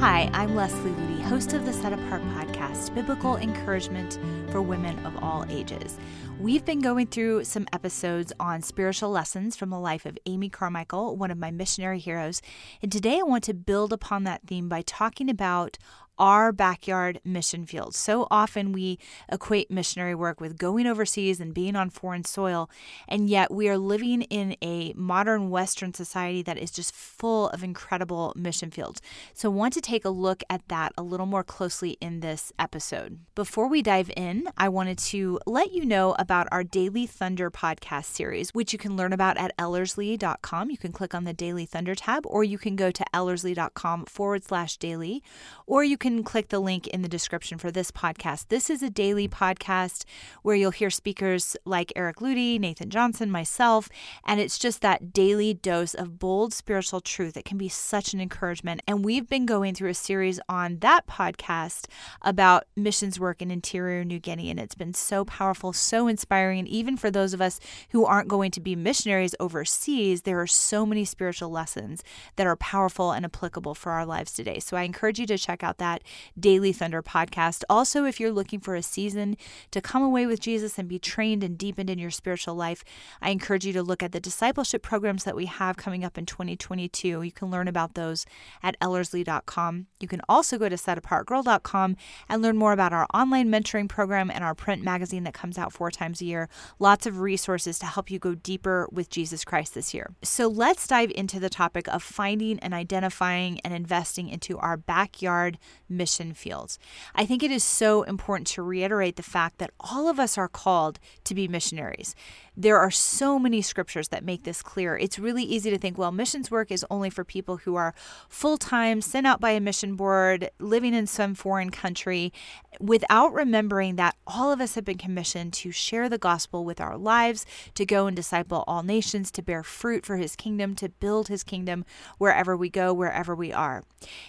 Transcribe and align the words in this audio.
Hi, 0.00 0.30
I'm 0.32 0.54
Leslie 0.54 0.92
Ludy, 0.92 1.20
host 1.20 1.52
of 1.52 1.66
the 1.66 1.74
Set 1.74 1.92
Apart 1.92 2.22
podcast, 2.28 2.94
Biblical 2.94 3.36
Encouragement 3.36 4.18
for 4.50 4.62
Women 4.62 4.98
of 5.04 5.22
All 5.22 5.44
Ages. 5.50 5.98
We've 6.40 6.64
been 6.64 6.80
going 6.80 7.08
through 7.08 7.44
some 7.44 7.68
episodes 7.70 8.32
on 8.40 8.62
spiritual 8.62 9.10
lessons 9.10 9.56
from 9.56 9.68
the 9.68 9.78
life 9.78 10.06
of 10.06 10.16
Amy 10.24 10.48
Carmichael, 10.48 11.18
one 11.18 11.30
of 11.30 11.36
my 11.36 11.50
missionary 11.50 11.98
heroes. 11.98 12.40
And 12.80 12.90
today 12.90 13.18
I 13.18 13.24
want 13.24 13.44
to 13.44 13.52
build 13.52 13.92
upon 13.92 14.24
that 14.24 14.40
theme 14.46 14.70
by 14.70 14.80
talking 14.80 15.28
about 15.28 15.76
our 16.20 16.52
backyard 16.52 17.20
mission 17.24 17.64
field. 17.64 17.94
So 17.96 18.28
often 18.30 18.72
we 18.72 18.98
equate 19.28 19.70
missionary 19.70 20.14
work 20.14 20.40
with 20.40 20.58
going 20.58 20.86
overseas 20.86 21.40
and 21.40 21.54
being 21.54 21.74
on 21.74 21.90
foreign 21.90 22.24
soil, 22.24 22.70
and 23.08 23.28
yet 23.28 23.50
we 23.50 23.68
are 23.68 23.78
living 23.78 24.22
in 24.22 24.54
a 24.62 24.92
modern 24.92 25.50
Western 25.50 25.94
society 25.94 26.42
that 26.42 26.58
is 26.58 26.70
just 26.70 26.94
full 26.94 27.48
of 27.48 27.64
incredible 27.64 28.34
mission 28.36 28.70
fields. 28.70 29.00
So 29.32 29.50
I 29.50 29.54
want 29.54 29.72
to 29.74 29.80
take 29.80 30.04
a 30.04 30.10
look 30.10 30.44
at 30.50 30.68
that 30.68 30.92
a 30.98 31.02
little 31.02 31.26
more 31.26 31.42
closely 31.42 31.96
in 32.00 32.20
this 32.20 32.52
episode. 32.58 33.20
Before 33.34 33.66
we 33.66 33.80
dive 33.80 34.10
in, 34.16 34.48
I 34.58 34.68
wanted 34.68 34.98
to 34.98 35.40
let 35.46 35.72
you 35.72 35.86
know 35.86 36.14
about 36.18 36.48
our 36.52 36.62
Daily 36.62 37.06
Thunder 37.06 37.50
podcast 37.50 38.04
series, 38.04 38.50
which 38.50 38.74
you 38.74 38.78
can 38.78 38.96
learn 38.96 39.14
about 39.14 39.38
at 39.38 39.56
Ellerslie.com. 39.58 40.70
You 40.70 40.76
can 40.76 40.92
click 40.92 41.14
on 41.14 41.24
the 41.24 41.32
Daily 41.32 41.64
Thunder 41.64 41.94
tab, 41.94 42.26
or 42.26 42.44
you 42.44 42.58
can 42.58 42.76
go 42.76 42.90
to 42.90 43.04
Ellerslie.com 43.14 44.04
forward 44.04 44.44
slash 44.44 44.76
daily, 44.76 45.22
or 45.66 45.82
you 45.82 45.96
can 45.96 46.09
can 46.16 46.24
click 46.24 46.48
the 46.48 46.60
link 46.60 46.86
in 46.88 47.02
the 47.02 47.08
description 47.08 47.58
for 47.58 47.70
this 47.70 47.90
podcast. 47.90 48.48
This 48.48 48.68
is 48.68 48.82
a 48.82 48.90
daily 48.90 49.28
podcast 49.28 50.04
where 50.42 50.56
you'll 50.56 50.70
hear 50.70 50.90
speakers 50.90 51.56
like 51.64 51.92
Eric 51.94 52.16
Ludy, 52.16 52.58
Nathan 52.58 52.90
Johnson, 52.90 53.30
myself, 53.30 53.88
and 54.24 54.40
it's 54.40 54.58
just 54.58 54.80
that 54.82 55.12
daily 55.12 55.54
dose 55.54 55.94
of 55.94 56.18
bold 56.18 56.52
spiritual 56.52 57.00
truth 57.00 57.34
that 57.34 57.44
can 57.44 57.58
be 57.58 57.68
such 57.68 58.12
an 58.12 58.20
encouragement. 58.20 58.82
And 58.86 59.04
we've 59.04 59.28
been 59.28 59.46
going 59.46 59.74
through 59.74 59.90
a 59.90 59.94
series 59.94 60.40
on 60.48 60.78
that 60.78 61.06
podcast 61.06 61.86
about 62.22 62.64
missions 62.76 63.20
work 63.20 63.40
in 63.40 63.50
interior 63.50 64.04
New 64.04 64.18
Guinea, 64.18 64.50
and 64.50 64.58
it's 64.58 64.74
been 64.74 64.94
so 64.94 65.24
powerful, 65.24 65.72
so 65.72 66.08
inspiring. 66.08 66.58
And 66.58 66.68
even 66.68 66.96
for 66.96 67.10
those 67.10 67.34
of 67.34 67.40
us 67.40 67.60
who 67.90 68.04
aren't 68.04 68.28
going 68.28 68.50
to 68.52 68.60
be 68.60 68.74
missionaries 68.74 69.34
overseas, 69.38 70.22
there 70.22 70.40
are 70.40 70.46
so 70.46 70.84
many 70.84 71.04
spiritual 71.04 71.50
lessons 71.50 72.02
that 72.36 72.46
are 72.46 72.56
powerful 72.56 73.12
and 73.12 73.24
applicable 73.24 73.74
for 73.74 73.92
our 73.92 74.04
lives 74.04 74.32
today. 74.32 74.58
So 74.58 74.76
I 74.76 74.82
encourage 74.82 75.18
you 75.18 75.26
to 75.26 75.38
check 75.38 75.62
out 75.62 75.78
that 75.78 75.89
that 75.90 76.02
Daily 76.38 76.72
Thunder 76.72 77.02
podcast. 77.02 77.64
Also, 77.68 78.04
if 78.04 78.20
you're 78.20 78.32
looking 78.32 78.60
for 78.60 78.74
a 78.74 78.82
season 78.82 79.36
to 79.70 79.80
come 79.80 80.02
away 80.02 80.26
with 80.26 80.40
Jesus 80.40 80.78
and 80.78 80.88
be 80.88 80.98
trained 80.98 81.42
and 81.42 81.58
deepened 81.58 81.90
in 81.90 81.98
your 81.98 82.10
spiritual 82.10 82.54
life, 82.54 82.84
I 83.20 83.30
encourage 83.30 83.66
you 83.66 83.72
to 83.72 83.82
look 83.82 84.02
at 84.02 84.12
the 84.12 84.20
discipleship 84.20 84.82
programs 84.82 85.24
that 85.24 85.36
we 85.36 85.46
have 85.46 85.76
coming 85.76 86.04
up 86.04 86.16
in 86.16 86.26
2022. 86.26 87.22
You 87.22 87.32
can 87.32 87.50
learn 87.50 87.68
about 87.68 87.94
those 87.94 88.24
at 88.62 88.78
ellerslie.com. 88.80 89.86
You 89.98 90.08
can 90.08 90.20
also 90.28 90.58
go 90.58 90.68
to 90.68 90.76
setapartgirl.com 90.76 91.96
and 92.28 92.42
learn 92.42 92.56
more 92.56 92.72
about 92.72 92.92
our 92.92 93.06
online 93.12 93.50
mentoring 93.50 93.88
program 93.88 94.30
and 94.30 94.44
our 94.44 94.54
print 94.54 94.82
magazine 94.82 95.24
that 95.24 95.34
comes 95.34 95.58
out 95.58 95.72
four 95.72 95.90
times 95.90 96.20
a 96.20 96.24
year. 96.24 96.48
Lots 96.78 97.06
of 97.06 97.20
resources 97.20 97.78
to 97.80 97.86
help 97.86 98.10
you 98.10 98.18
go 98.18 98.34
deeper 98.34 98.88
with 98.92 99.10
Jesus 99.10 99.44
Christ 99.44 99.74
this 99.74 99.92
year. 99.92 100.10
So 100.22 100.46
let's 100.46 100.86
dive 100.86 101.10
into 101.14 101.40
the 101.40 101.50
topic 101.50 101.88
of 101.88 102.02
finding 102.02 102.58
and 102.60 102.72
identifying 102.72 103.60
and 103.60 103.74
investing 103.74 104.28
into 104.28 104.58
our 104.58 104.76
backyard 104.76 105.58
mission 105.90 106.32
fields. 106.32 106.78
I 107.14 107.26
think 107.26 107.42
it 107.42 107.50
is 107.50 107.64
so 107.64 108.02
important 108.02 108.46
to 108.48 108.62
reiterate 108.62 109.16
the 109.16 109.22
fact 109.22 109.58
that 109.58 109.72
all 109.80 110.08
of 110.08 110.20
us 110.20 110.38
are 110.38 110.48
called 110.48 110.98
to 111.24 111.34
be 111.34 111.48
missionaries. 111.48 112.14
There 112.56 112.78
are 112.78 112.90
so 112.90 113.38
many 113.38 113.62
scriptures 113.62 114.08
that 114.08 114.24
make 114.24 114.44
this 114.44 114.62
clear. 114.62 114.96
It's 114.96 115.18
really 115.18 115.44
easy 115.44 115.70
to 115.70 115.78
think, 115.78 115.96
well, 115.96 116.12
missions 116.12 116.50
work 116.50 116.70
is 116.70 116.84
only 116.90 117.08
for 117.08 117.24
people 117.24 117.58
who 117.58 117.76
are 117.76 117.94
full 118.28 118.58
time, 118.58 119.00
sent 119.00 119.26
out 119.26 119.40
by 119.40 119.50
a 119.50 119.60
mission 119.60 119.94
board, 119.94 120.50
living 120.58 120.92
in 120.92 121.06
some 121.06 121.34
foreign 121.34 121.70
country, 121.70 122.32
without 122.78 123.32
remembering 123.32 123.96
that 123.96 124.16
all 124.26 124.52
of 124.52 124.60
us 124.60 124.74
have 124.74 124.84
been 124.84 124.98
commissioned 124.98 125.52
to 125.54 125.72
share 125.72 126.08
the 126.08 126.18
gospel 126.18 126.64
with 126.64 126.80
our 126.80 126.98
lives, 126.98 127.46
to 127.74 127.86
go 127.86 128.06
and 128.06 128.16
disciple 128.16 128.64
all 128.66 128.82
nations, 128.82 129.30
to 129.30 129.42
bear 129.42 129.62
fruit 129.62 130.04
for 130.04 130.18
his 130.18 130.36
kingdom, 130.36 130.74
to 130.74 130.88
build 130.88 131.28
his 131.28 131.42
kingdom 131.42 131.84
wherever 132.18 132.56
we 132.56 132.68
go, 132.68 132.92
wherever 132.92 133.34
we 133.34 133.52
are. 133.52 133.84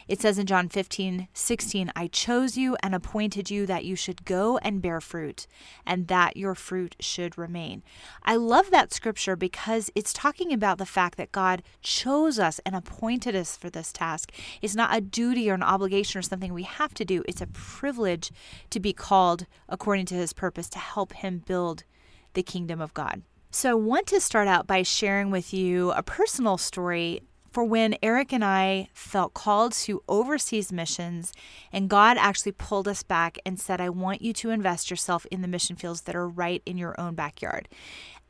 It 0.08 0.22
says 0.22 0.40
in 0.40 0.46
John 0.46 0.70
15, 0.70 1.28
16, 1.52 1.92
I 1.98 2.08
chose 2.08 2.56
you 2.56 2.78
and 2.82 2.96
appointed 2.96 3.52
you 3.52 3.66
that 3.66 3.84
you 3.84 3.94
should 3.98 4.24
go 4.24 4.58
and 4.60 4.82
bear 4.82 5.02
fruit, 5.02 5.48
and 5.86 6.08
that 6.08 6.38
your 6.38 6.56
fruit 6.56 6.96
should 7.02 7.38
remain. 7.38 7.84
I 8.24 8.38
love 8.38 8.72
that 8.72 8.94
scripture 8.94 9.36
because 9.36 9.90
it's 9.94 10.14
talking 10.14 10.54
about 10.54 10.78
the 10.78 10.86
fact 10.86 11.18
that 11.18 11.34
God 11.34 11.62
chose 11.82 12.40
us 12.40 12.62
and 12.66 12.74
appointed 12.74 13.36
us 13.36 13.58
for 13.58 13.70
this 13.70 13.92
task. 13.92 14.32
It's 14.62 14.76
not 14.76 14.96
a 14.96 15.02
duty 15.02 15.52
or 15.52 15.56
an 15.56 15.62
obligation 15.62 16.20
or 16.20 16.22
something 16.22 16.54
we 16.54 16.64
have 16.64 16.94
to 16.94 17.04
do, 17.04 17.22
it's 17.28 17.42
a 17.42 17.48
privilege 17.48 18.32
to 18.70 18.80
be 18.80 18.94
called 18.94 19.46
according 19.68 20.06
to 20.06 20.16
his 20.16 20.32
purpose 20.32 20.70
to 20.70 20.80
help 20.80 21.12
him 21.12 21.44
build 21.46 21.84
the 22.32 22.44
kingdom 22.44 22.80
of 22.80 22.94
God. 22.94 23.24
So, 23.54 23.72
I 23.72 23.74
want 23.74 24.08
to 24.08 24.22
start 24.22 24.48
out 24.48 24.68
by 24.68 24.84
sharing 24.84 25.32
with 25.32 25.54
you 25.54 25.92
a 25.92 26.02
personal 26.02 26.58
story 26.58 27.24
for 27.52 27.64
when 27.64 27.98
Eric 28.02 28.32
and 28.32 28.44
I 28.46 28.90
felt 28.94 29.34
called 29.34 29.74
to 29.74 30.02
overseas 30.08 30.72
missions, 30.72 31.34
and 31.72 31.90
God 31.90 32.18
actually 32.18 32.54
pulled 32.54 32.88
us 32.88 33.04
back 33.04 33.38
and 33.46 33.60
said, 33.60 33.82
I 33.82 33.90
want 33.90 34.22
you 34.22 34.32
to 34.34 34.50
invest 34.50 34.90
yourself 34.90 35.26
in 35.30 35.42
the 35.42 35.48
mission 35.48 35.76
fields 35.76 36.02
that 36.04 36.16
are 36.16 36.28
right 36.28 36.62
in 36.66 36.78
your 36.78 37.00
own 37.00 37.14
backyard. 37.14 37.68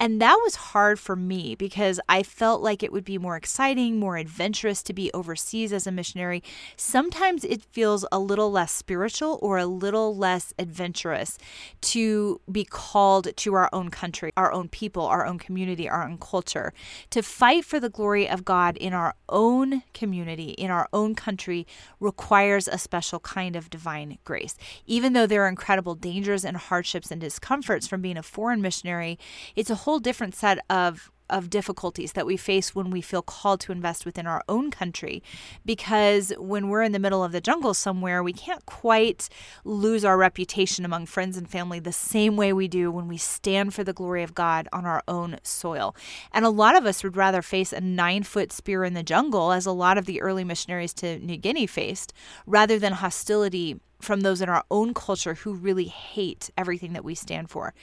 And 0.02 0.20
that 0.20 0.40
was 0.44 0.56
hard 0.56 1.00
for 1.00 1.16
me 1.16 1.54
because 1.54 2.00
I 2.10 2.24
felt 2.24 2.64
like 2.64 2.82
it 2.82 2.92
would 2.92 3.06
be 3.06 3.20
more 3.20 3.36
exciting, 3.36 4.00
more 4.00 4.18
adventurous 4.18 4.82
to 4.82 4.94
be 4.94 5.12
overseas 5.14 5.72
as 5.72 5.86
a 5.86 5.92
missionary. 5.92 6.42
Sometimes 6.76 7.44
it 7.44 7.62
feels 7.62 8.04
a 8.12 8.18
little 8.18 8.52
less 8.52 8.72
spiritual 8.72 9.38
or 9.44 9.60
a 9.60 9.68
little 9.68 10.16
less 10.18 10.56
adventurous 10.58 11.38
to 11.82 12.42
be 12.52 12.66
called 12.66 13.38
to 13.38 13.54
our 13.54 13.70
own 13.72 13.92
country, 13.92 14.32
our 14.36 14.52
own 14.52 14.70
people, 14.70 15.06
our 15.06 15.24
own 15.24 15.38
community, 15.38 15.88
our 15.88 16.04
own 16.04 16.18
culture. 16.18 16.74
To 17.12 17.22
fight 17.22 17.64
for 17.64 17.80
the 17.80 17.88
glory 17.88 18.28
of 18.28 18.44
God 18.44 18.78
in 18.78 18.94
our 18.94 19.14
own 19.30 19.84
community, 19.94 20.50
in 20.54 20.72
our 20.72 20.90
own 20.92 21.14
country, 21.14 21.68
requires 22.00 22.68
a 22.68 22.80
special 22.80 23.20
kind 23.20 23.56
of 23.56 23.70
divine 23.70 24.18
grace. 24.24 24.58
Even 24.88 25.14
though 25.14 25.28
there 25.28 25.44
are 25.46 25.48
incredible 25.48 25.94
dangers 25.94 26.44
and 26.44 26.58
hardships 26.58 27.12
and 27.12 27.22
discomforts 27.22 27.88
from 27.88 28.02
being 28.02 28.18
a 28.18 28.24
foreign 28.24 28.64
missionary, 28.64 29.20
it's 29.56 29.70
a 29.70 29.76
whole 29.76 29.91
whole 29.92 30.00
different 30.00 30.34
set 30.34 30.58
of 30.70 31.12
of 31.30 31.50
difficulties 31.50 32.12
that 32.12 32.26
we 32.26 32.36
face 32.36 32.76
when 32.76 32.92
we 32.92 33.02
feel 33.02 33.22
called 33.22 33.62
to 33.62 33.72
invest 33.72 34.06
within 34.06 34.28
our 34.28 34.44
own 34.50 34.70
country. 34.70 35.24
Because 35.66 36.34
when 36.38 36.68
we're 36.68 36.84
in 36.84 36.92
the 36.92 37.00
middle 37.00 37.24
of 37.24 37.32
the 37.32 37.40
jungle 37.40 37.74
somewhere, 37.74 38.22
we 38.22 38.34
can't 38.34 38.66
quite 38.66 39.30
lose 39.64 40.04
our 40.04 40.18
reputation 40.18 40.84
among 40.84 41.06
friends 41.06 41.38
and 41.38 41.50
family 41.50 41.80
the 41.80 41.94
same 41.94 42.36
way 42.36 42.52
we 42.52 42.68
do 42.68 42.92
when 42.92 43.08
we 43.08 43.16
stand 43.18 43.74
for 43.74 43.86
the 43.86 43.94
glory 43.94 44.24
of 44.24 44.36
God 44.36 44.68
on 44.74 44.86
our 44.86 45.04
own 45.08 45.38
soil. 45.42 45.96
And 46.34 46.44
a 46.44 46.50
lot 46.50 46.76
of 46.76 46.86
us 46.86 47.02
would 47.02 47.16
rather 47.16 47.42
face 47.42 47.72
a 47.72 47.80
nine 47.80 48.24
foot 48.24 48.52
spear 48.52 48.84
in 48.84 48.94
the 48.94 49.02
jungle, 49.02 49.54
as 49.54 49.66
a 49.66 49.72
lot 49.72 49.98
of 49.98 50.06
the 50.06 50.22
early 50.22 50.44
missionaries 50.44 50.94
to 50.96 51.18
New 51.20 51.38
Guinea 51.38 51.66
faced, 51.66 52.12
rather 52.46 52.78
than 52.78 52.92
hostility 52.92 53.80
from 54.02 54.22
those 54.22 54.42
in 54.42 54.50
our 54.50 54.66
own 54.70 54.94
culture 54.94 55.36
who 55.36 55.54
really 55.54 55.86
hate 55.86 56.50
everything 56.58 56.94
that 56.94 57.06
we 57.06 57.16
stand 57.16 57.50
for. 57.50 57.74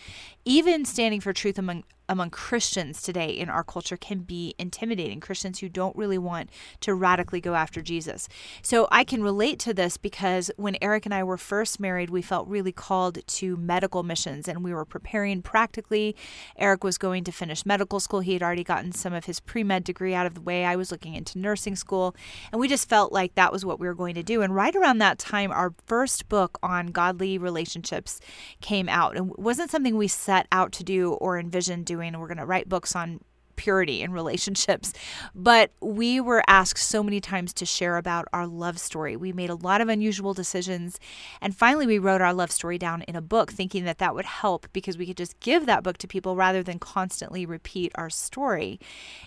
Even 0.44 0.84
standing 0.84 1.20
for 1.20 1.32
truth 1.32 1.58
among 1.58 1.84
among 2.08 2.30
Christians 2.30 3.02
today 3.02 3.28
in 3.28 3.50
our 3.50 3.62
culture 3.62 3.96
can 3.96 4.20
be 4.20 4.54
intimidating. 4.58 5.20
Christians 5.20 5.58
who 5.58 5.68
don't 5.68 5.94
really 5.94 6.18
want 6.18 6.50
to 6.80 6.94
radically 6.94 7.40
go 7.40 7.54
after 7.54 7.82
Jesus. 7.82 8.28
So 8.62 8.88
I 8.90 9.04
can 9.04 9.22
relate 9.22 9.58
to 9.60 9.74
this 9.74 9.96
because 9.96 10.50
when 10.56 10.76
Eric 10.80 11.04
and 11.04 11.14
I 11.14 11.22
were 11.22 11.36
first 11.36 11.78
married, 11.78 12.10
we 12.10 12.22
felt 12.22 12.48
really 12.48 12.72
called 12.72 13.26
to 13.26 13.56
medical 13.56 14.02
missions 14.02 14.48
and 14.48 14.64
we 14.64 14.72
were 14.72 14.84
preparing 14.86 15.42
practically. 15.42 16.16
Eric 16.56 16.82
was 16.82 16.96
going 16.96 17.24
to 17.24 17.32
finish 17.32 17.66
medical 17.66 18.00
school. 18.00 18.20
He 18.20 18.32
had 18.32 18.42
already 18.42 18.64
gotten 18.64 18.92
some 18.92 19.12
of 19.12 19.26
his 19.26 19.40
pre 19.40 19.62
med 19.62 19.84
degree 19.84 20.14
out 20.14 20.26
of 20.26 20.34
the 20.34 20.40
way. 20.40 20.64
I 20.64 20.76
was 20.76 20.90
looking 20.90 21.14
into 21.14 21.38
nursing 21.38 21.76
school. 21.76 22.16
And 22.52 22.60
we 22.60 22.68
just 22.68 22.88
felt 22.88 23.12
like 23.12 23.34
that 23.34 23.52
was 23.52 23.64
what 23.64 23.78
we 23.78 23.86
were 23.86 23.94
going 23.94 24.14
to 24.14 24.22
do. 24.22 24.40
And 24.40 24.54
right 24.54 24.74
around 24.74 24.98
that 24.98 25.18
time, 25.18 25.52
our 25.52 25.74
first 25.86 26.28
book 26.28 26.58
on 26.62 26.88
godly 26.88 27.36
relationships 27.36 28.20
came 28.60 28.88
out. 28.88 29.16
And 29.16 29.30
it 29.30 29.38
wasn't 29.38 29.70
something 29.70 29.96
we 29.96 30.08
set 30.08 30.46
out 30.50 30.72
to 30.72 30.84
do 30.84 31.12
or 31.14 31.38
envisioned 31.38 31.84
doing 31.84 31.97
doing. 31.98 32.18
We're 32.18 32.28
going 32.28 32.38
to 32.38 32.46
write 32.46 32.68
books 32.68 32.94
on 32.94 33.20
purity 33.58 34.00
in 34.00 34.12
relationships. 34.12 34.94
But 35.34 35.72
we 35.82 36.20
were 36.20 36.42
asked 36.46 36.82
so 36.82 37.02
many 37.02 37.20
times 37.20 37.52
to 37.54 37.66
share 37.66 37.98
about 37.98 38.26
our 38.32 38.46
love 38.46 38.78
story. 38.78 39.16
We 39.16 39.32
made 39.32 39.50
a 39.50 39.54
lot 39.54 39.82
of 39.82 39.88
unusual 39.88 40.32
decisions. 40.32 40.98
And 41.42 41.54
finally, 41.54 41.86
we 41.86 41.98
wrote 41.98 42.22
our 42.22 42.32
love 42.32 42.50
story 42.50 42.78
down 42.78 43.02
in 43.02 43.16
a 43.16 43.20
book, 43.20 43.52
thinking 43.52 43.84
that 43.84 43.98
that 43.98 44.14
would 44.14 44.24
help 44.24 44.66
because 44.72 44.96
we 44.96 45.06
could 45.06 45.16
just 45.16 45.38
give 45.40 45.66
that 45.66 45.82
book 45.82 45.98
to 45.98 46.08
people 46.08 46.36
rather 46.36 46.62
than 46.62 46.78
constantly 46.78 47.44
repeat 47.44 47.92
our 47.96 48.08
story. 48.08 48.80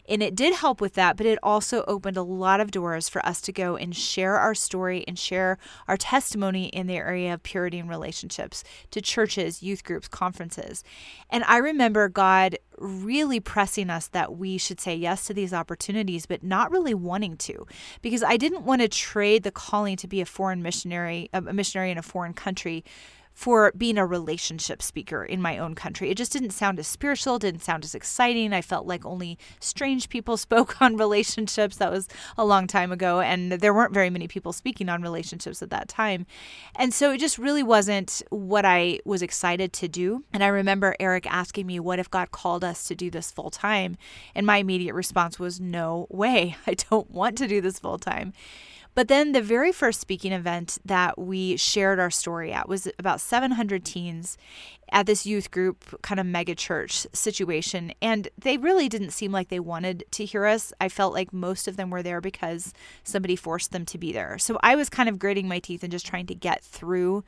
And 0.09 0.23
it 0.23 0.33
did 0.33 0.55
help 0.55 0.81
with 0.81 0.93
that, 0.93 1.17
but 1.17 1.25
it 1.25 1.37
also 1.43 1.83
opened 1.87 2.17
a 2.17 2.23
lot 2.23 2.59
of 2.61 2.71
doors 2.71 3.09
for 3.09 3.23
us 3.25 3.41
to 3.41 3.51
go 3.51 3.75
and 3.75 3.95
share 3.95 4.37
our 4.37 4.55
story 4.55 5.03
and 5.07 5.19
share 5.19 5.57
our 5.87 5.97
testimony 5.97 6.67
in 6.67 6.87
the 6.87 6.95
area 6.95 7.33
of 7.33 7.43
purity 7.43 7.77
in 7.77 7.87
relationships 7.87 8.63
to 8.91 9.01
churches, 9.01 9.61
youth 9.61 9.83
groups, 9.83 10.07
conferences. 10.07 10.83
And 11.29 11.43
I 11.43 11.57
remember 11.57 12.07
God 12.07 12.57
really 12.81 13.39
pressing 13.39 13.89
us 13.89 14.07
that 14.09 14.35
we 14.35 14.57
should 14.57 14.79
say 14.79 14.95
yes 14.95 15.25
to 15.27 15.33
these 15.33 15.53
opportunities, 15.53 16.25
but 16.25 16.43
not 16.43 16.71
really 16.71 16.93
wanting 16.93 17.37
to, 17.37 17.65
because 18.01 18.23
I 18.23 18.37
didn't 18.37 18.63
want 18.63 18.81
to 18.81 18.87
trade 18.87 19.43
the 19.43 19.51
calling 19.51 19.95
to 19.97 20.07
be 20.07 20.21
a 20.21 20.25
foreign 20.25 20.61
missionary, 20.61 21.29
a 21.33 21.41
missionary 21.41 21.91
in 21.91 21.97
a 21.97 22.03
foreign 22.03 22.33
country 22.33 22.83
for 23.33 23.71
being 23.77 23.97
a 23.97 24.05
relationship 24.05 24.81
speaker 24.81 25.23
in 25.23 25.41
my 25.41 25.57
own 25.57 25.75
country. 25.75 26.09
It 26.09 26.17
just 26.17 26.33
didn't 26.33 26.51
sound 26.51 26.79
as 26.79 26.87
spiritual, 26.87 27.39
didn't 27.39 27.63
sound 27.63 27.83
as 27.83 27.95
exciting. 27.95 28.53
I 28.53 28.61
felt 28.61 28.85
like 28.85 29.05
only 29.05 29.37
strange 29.59 30.09
people 30.09 30.37
spoke 30.51 30.81
on 30.81 30.97
relationships. 30.97 31.77
That 31.77 31.91
was 31.91 32.07
a 32.37 32.45
long 32.45 32.67
time 32.67 32.91
ago, 32.91 33.19
and 33.21 33.53
there 33.53 33.73
weren't 33.73 33.93
very 33.93 34.09
many 34.09 34.27
people 34.27 34.53
speaking 34.53 34.89
on 34.89 35.01
relationships 35.01 35.61
at 35.61 35.69
that 35.69 35.87
time. 35.87 36.25
And 36.75 36.93
so 36.93 37.11
it 37.11 37.19
just 37.19 37.37
really 37.37 37.63
wasn't 37.63 38.21
what 38.29 38.65
I 38.65 38.99
was 39.05 39.21
excited 39.21 39.73
to 39.73 39.87
do. 39.87 40.23
And 40.33 40.43
I 40.43 40.47
remember 40.47 40.95
Eric 40.99 41.25
asking 41.31 41.67
me, 41.67 41.79
What 41.79 41.99
if 41.99 42.09
God 42.09 42.31
called 42.31 42.63
us 42.63 42.87
to 42.87 42.95
do 42.95 43.09
this 43.09 43.31
full 43.31 43.49
time? 43.49 43.97
And 44.35 44.45
my 44.45 44.57
immediate 44.57 44.93
response 44.93 45.39
was, 45.39 45.59
No 45.59 46.07
way. 46.09 46.55
I 46.67 46.73
don't 46.73 47.09
want 47.09 47.37
to 47.39 47.47
do 47.47 47.61
this 47.61 47.79
full 47.79 47.97
time. 47.97 48.33
But 48.93 49.07
then 49.07 49.31
the 49.31 49.41
very 49.41 49.71
first 49.71 50.01
speaking 50.01 50.33
event 50.33 50.77
that 50.83 51.17
we 51.17 51.55
shared 51.55 51.99
our 51.99 52.11
story 52.11 52.51
at 52.51 52.67
was 52.67 52.87
about 52.99 53.21
700 53.21 53.85
teens 53.85 54.37
at 54.91 55.05
this 55.05 55.25
youth 55.25 55.49
group 55.51 56.01
kind 56.01 56.19
of 56.19 56.25
mega 56.25 56.53
church 56.53 57.07
situation. 57.13 57.93
And 58.01 58.27
they 58.37 58.57
really 58.57 58.89
didn't 58.89 59.11
seem 59.11 59.31
like 59.31 59.47
they 59.47 59.59
wanted 59.59 60.03
to 60.11 60.25
hear 60.25 60.45
us. 60.45 60.73
I 60.81 60.89
felt 60.89 61.13
like 61.13 61.31
most 61.31 61.67
of 61.67 61.77
them 61.77 61.89
were 61.89 62.03
there 62.03 62.19
because 62.19 62.73
somebody 63.03 63.37
forced 63.37 63.71
them 63.71 63.85
to 63.85 63.97
be 63.97 64.11
there. 64.11 64.37
So 64.37 64.59
I 64.61 64.75
was 64.75 64.89
kind 64.89 65.07
of 65.07 65.19
gritting 65.19 65.47
my 65.47 65.59
teeth 65.59 65.83
and 65.83 65.91
just 65.91 66.05
trying 66.05 66.25
to 66.25 66.35
get 66.35 66.61
through 66.61 67.23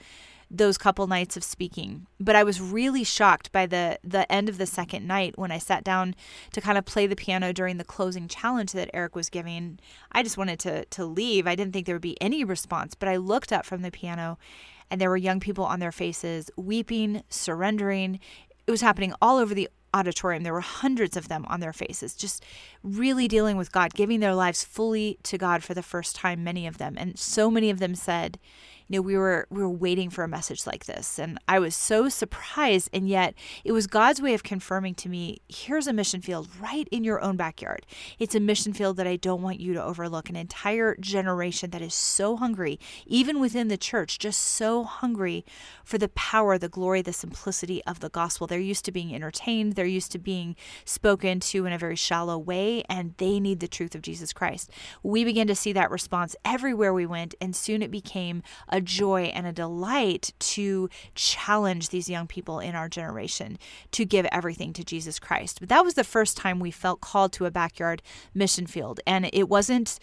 those 0.54 0.78
couple 0.78 1.08
nights 1.08 1.36
of 1.36 1.44
speaking. 1.44 2.06
But 2.20 2.36
I 2.36 2.44
was 2.44 2.62
really 2.62 3.04
shocked 3.04 3.52
by 3.52 3.66
the 3.66 4.00
the 4.04 4.32
end 4.32 4.48
of 4.48 4.60
the 4.60 4.68
second 4.68 5.08
night 5.08 5.38
when 5.38 5.52
I 5.52 5.58
sat 5.58 5.84
down 5.84 6.16
to 6.52 6.62
kind 6.62 6.78
of 6.78 6.86
play 6.86 7.08
the 7.08 7.16
piano 7.16 7.52
during 7.52 7.78
the 7.78 7.84
closing 7.84 8.28
challenge 8.28 8.72
that 8.74 8.92
Eric 8.94 9.16
was 9.16 9.30
giving. 9.30 9.80
I 10.12 10.22
just 10.22 10.38
wanted 10.38 10.60
to 10.60 10.86
to 10.86 11.06
leave. 11.06 11.48
I 11.48 11.56
didn't 11.56 11.74
think 11.74 11.88
there 11.88 11.96
would 11.96 12.02
be 12.02 12.22
any 12.22 12.44
response, 12.44 12.94
but 12.94 13.10
I 13.10 13.18
looked 13.18 13.52
up 13.52 13.66
from 13.66 13.82
the 13.82 13.92
piano 13.92 14.38
and 14.92 15.02
there 15.02 15.10
were 15.10 15.18
young 15.18 15.40
people 15.40 15.66
on 15.66 15.80
their 15.80 15.92
faces 15.92 16.52
weeping, 16.56 17.24
surrendering. 17.30 18.20
It 18.68 18.72
was 18.72 18.82
happening 18.82 19.14
all 19.22 19.40
over 19.40 19.56
the 19.56 19.70
auditorium. 19.94 20.44
There 20.44 20.54
were 20.54 20.62
hundreds 20.62 21.18
of 21.18 21.28
them 21.28 21.46
on 21.48 21.60
their 21.60 21.74
faces, 21.74 22.16
just 22.16 22.44
really 22.84 23.28
dealing 23.28 23.58
with 23.58 23.72
God, 23.72 23.94
giving 23.94 24.20
their 24.20 24.36
lives 24.36 24.64
fully 24.64 25.18
to 25.24 25.38
God 25.38 25.64
for 25.64 25.74
the 25.74 25.84
first 25.84 26.16
time, 26.16 26.44
many 26.44 26.68
of 26.68 26.78
them. 26.78 26.96
And 26.98 27.18
so 27.18 27.52
many 27.52 27.70
of 27.70 27.80
them 27.80 27.96
said, 27.96 28.40
you 28.88 28.97
know, 28.97 29.01
we 29.01 29.18
were 29.18 29.47
we 29.50 29.62
were 29.62 29.69
waiting 29.69 30.09
for 30.09 30.24
a 30.24 30.27
message 30.27 30.68
like 30.68 30.85
this. 30.85 31.19
And 31.19 31.39
I 31.47 31.59
was 31.59 31.75
so 31.75 32.09
surprised. 32.09 32.89
And 32.94 33.07
yet 33.07 33.33
it 33.63 33.71
was 33.71 33.88
God's 33.88 34.21
way 34.21 34.33
of 34.33 34.44
confirming 34.44 34.95
to 34.95 35.09
me, 35.09 35.41
here's 35.47 35.88
a 35.88 35.94
mission 35.94 36.21
field 36.21 36.47
right 36.59 36.88
in 36.91 37.03
your 37.03 37.21
own 37.21 37.38
backyard. 37.38 37.85
It's 38.19 38.35
a 38.35 38.39
mission 38.39 38.74
field 38.74 38.97
that 38.97 39.07
I 39.07 39.15
don't 39.15 39.41
want 39.41 39.59
you 39.59 39.74
to 39.74 39.83
overlook. 39.83 40.30
An 40.30 40.35
entire 40.35 40.95
generation 41.00 41.71
that 41.71 41.81
is 41.81 41.94
so 41.94 42.35
hungry, 42.38 42.80
even 43.06 43.39
within 43.39 43.68
the 43.68 43.77
church, 43.77 44.19
just 44.19 44.39
so 44.39 44.83
hungry 44.83 45.45
for 45.83 45.97
the 45.97 46.09
power, 46.09 46.57
the 46.57 46.69
glory, 46.69 47.01
the 47.01 47.13
simplicity 47.13 47.83
of 47.85 48.00
the 48.00 48.09
gospel. 48.09 48.47
They're 48.47 48.59
used 48.59 48.85
to 48.85 48.91
being 48.91 49.13
entertained, 49.13 49.74
they're 49.74 49.85
used 49.85 50.12
to 50.13 50.19
being 50.19 50.56
spoken 50.85 51.39
to 51.39 51.65
in 51.65 51.74
a 51.74 51.77
very 51.77 51.95
shallow 51.95 52.38
way, 52.38 52.83
and 52.89 53.13
they 53.18 53.39
need 53.39 53.59
the 53.59 53.68
truth 53.68 53.95
of 53.95 54.01
Jesus 54.01 54.33
Christ. 54.33 54.69
We 55.01 55.24
began 55.24 55.47
to 55.47 55.56
see 55.56 55.74
that 55.74 55.91
response 55.91 56.35
everywhere 56.45 56.94
we 56.94 57.06
went, 57.06 57.35
and 57.41 57.56
soon 57.56 57.81
it 57.81 57.91
became 57.91 58.44
a 58.74 58.81
joy 58.81 59.25
and 59.25 59.46
a 59.46 59.54
delight 59.54 60.34
to 60.40 60.90
challenge 61.14 61.90
these 61.90 62.10
young 62.10 62.25
people 62.25 62.60
in 62.60 62.74
our 62.74 62.90
generation 62.90 63.60
to 63.92 64.04
give 64.04 64.25
everything 64.31 64.74
to 64.74 64.84
Jesus 64.84 65.20
Christ. 65.20 65.60
But 65.60 65.70
that 65.70 65.86
was 65.86 65.94
the 65.94 66.04
first 66.04 66.36
time 66.36 66.60
we 66.60 66.72
felt 66.72 67.00
called 67.00 67.31
to 67.34 67.46
a 67.46 67.52
backyard 67.52 68.02
mission 68.34 68.66
field. 68.66 69.00
And 69.06 69.30
it 69.31 69.48
wasn't 69.48 70.00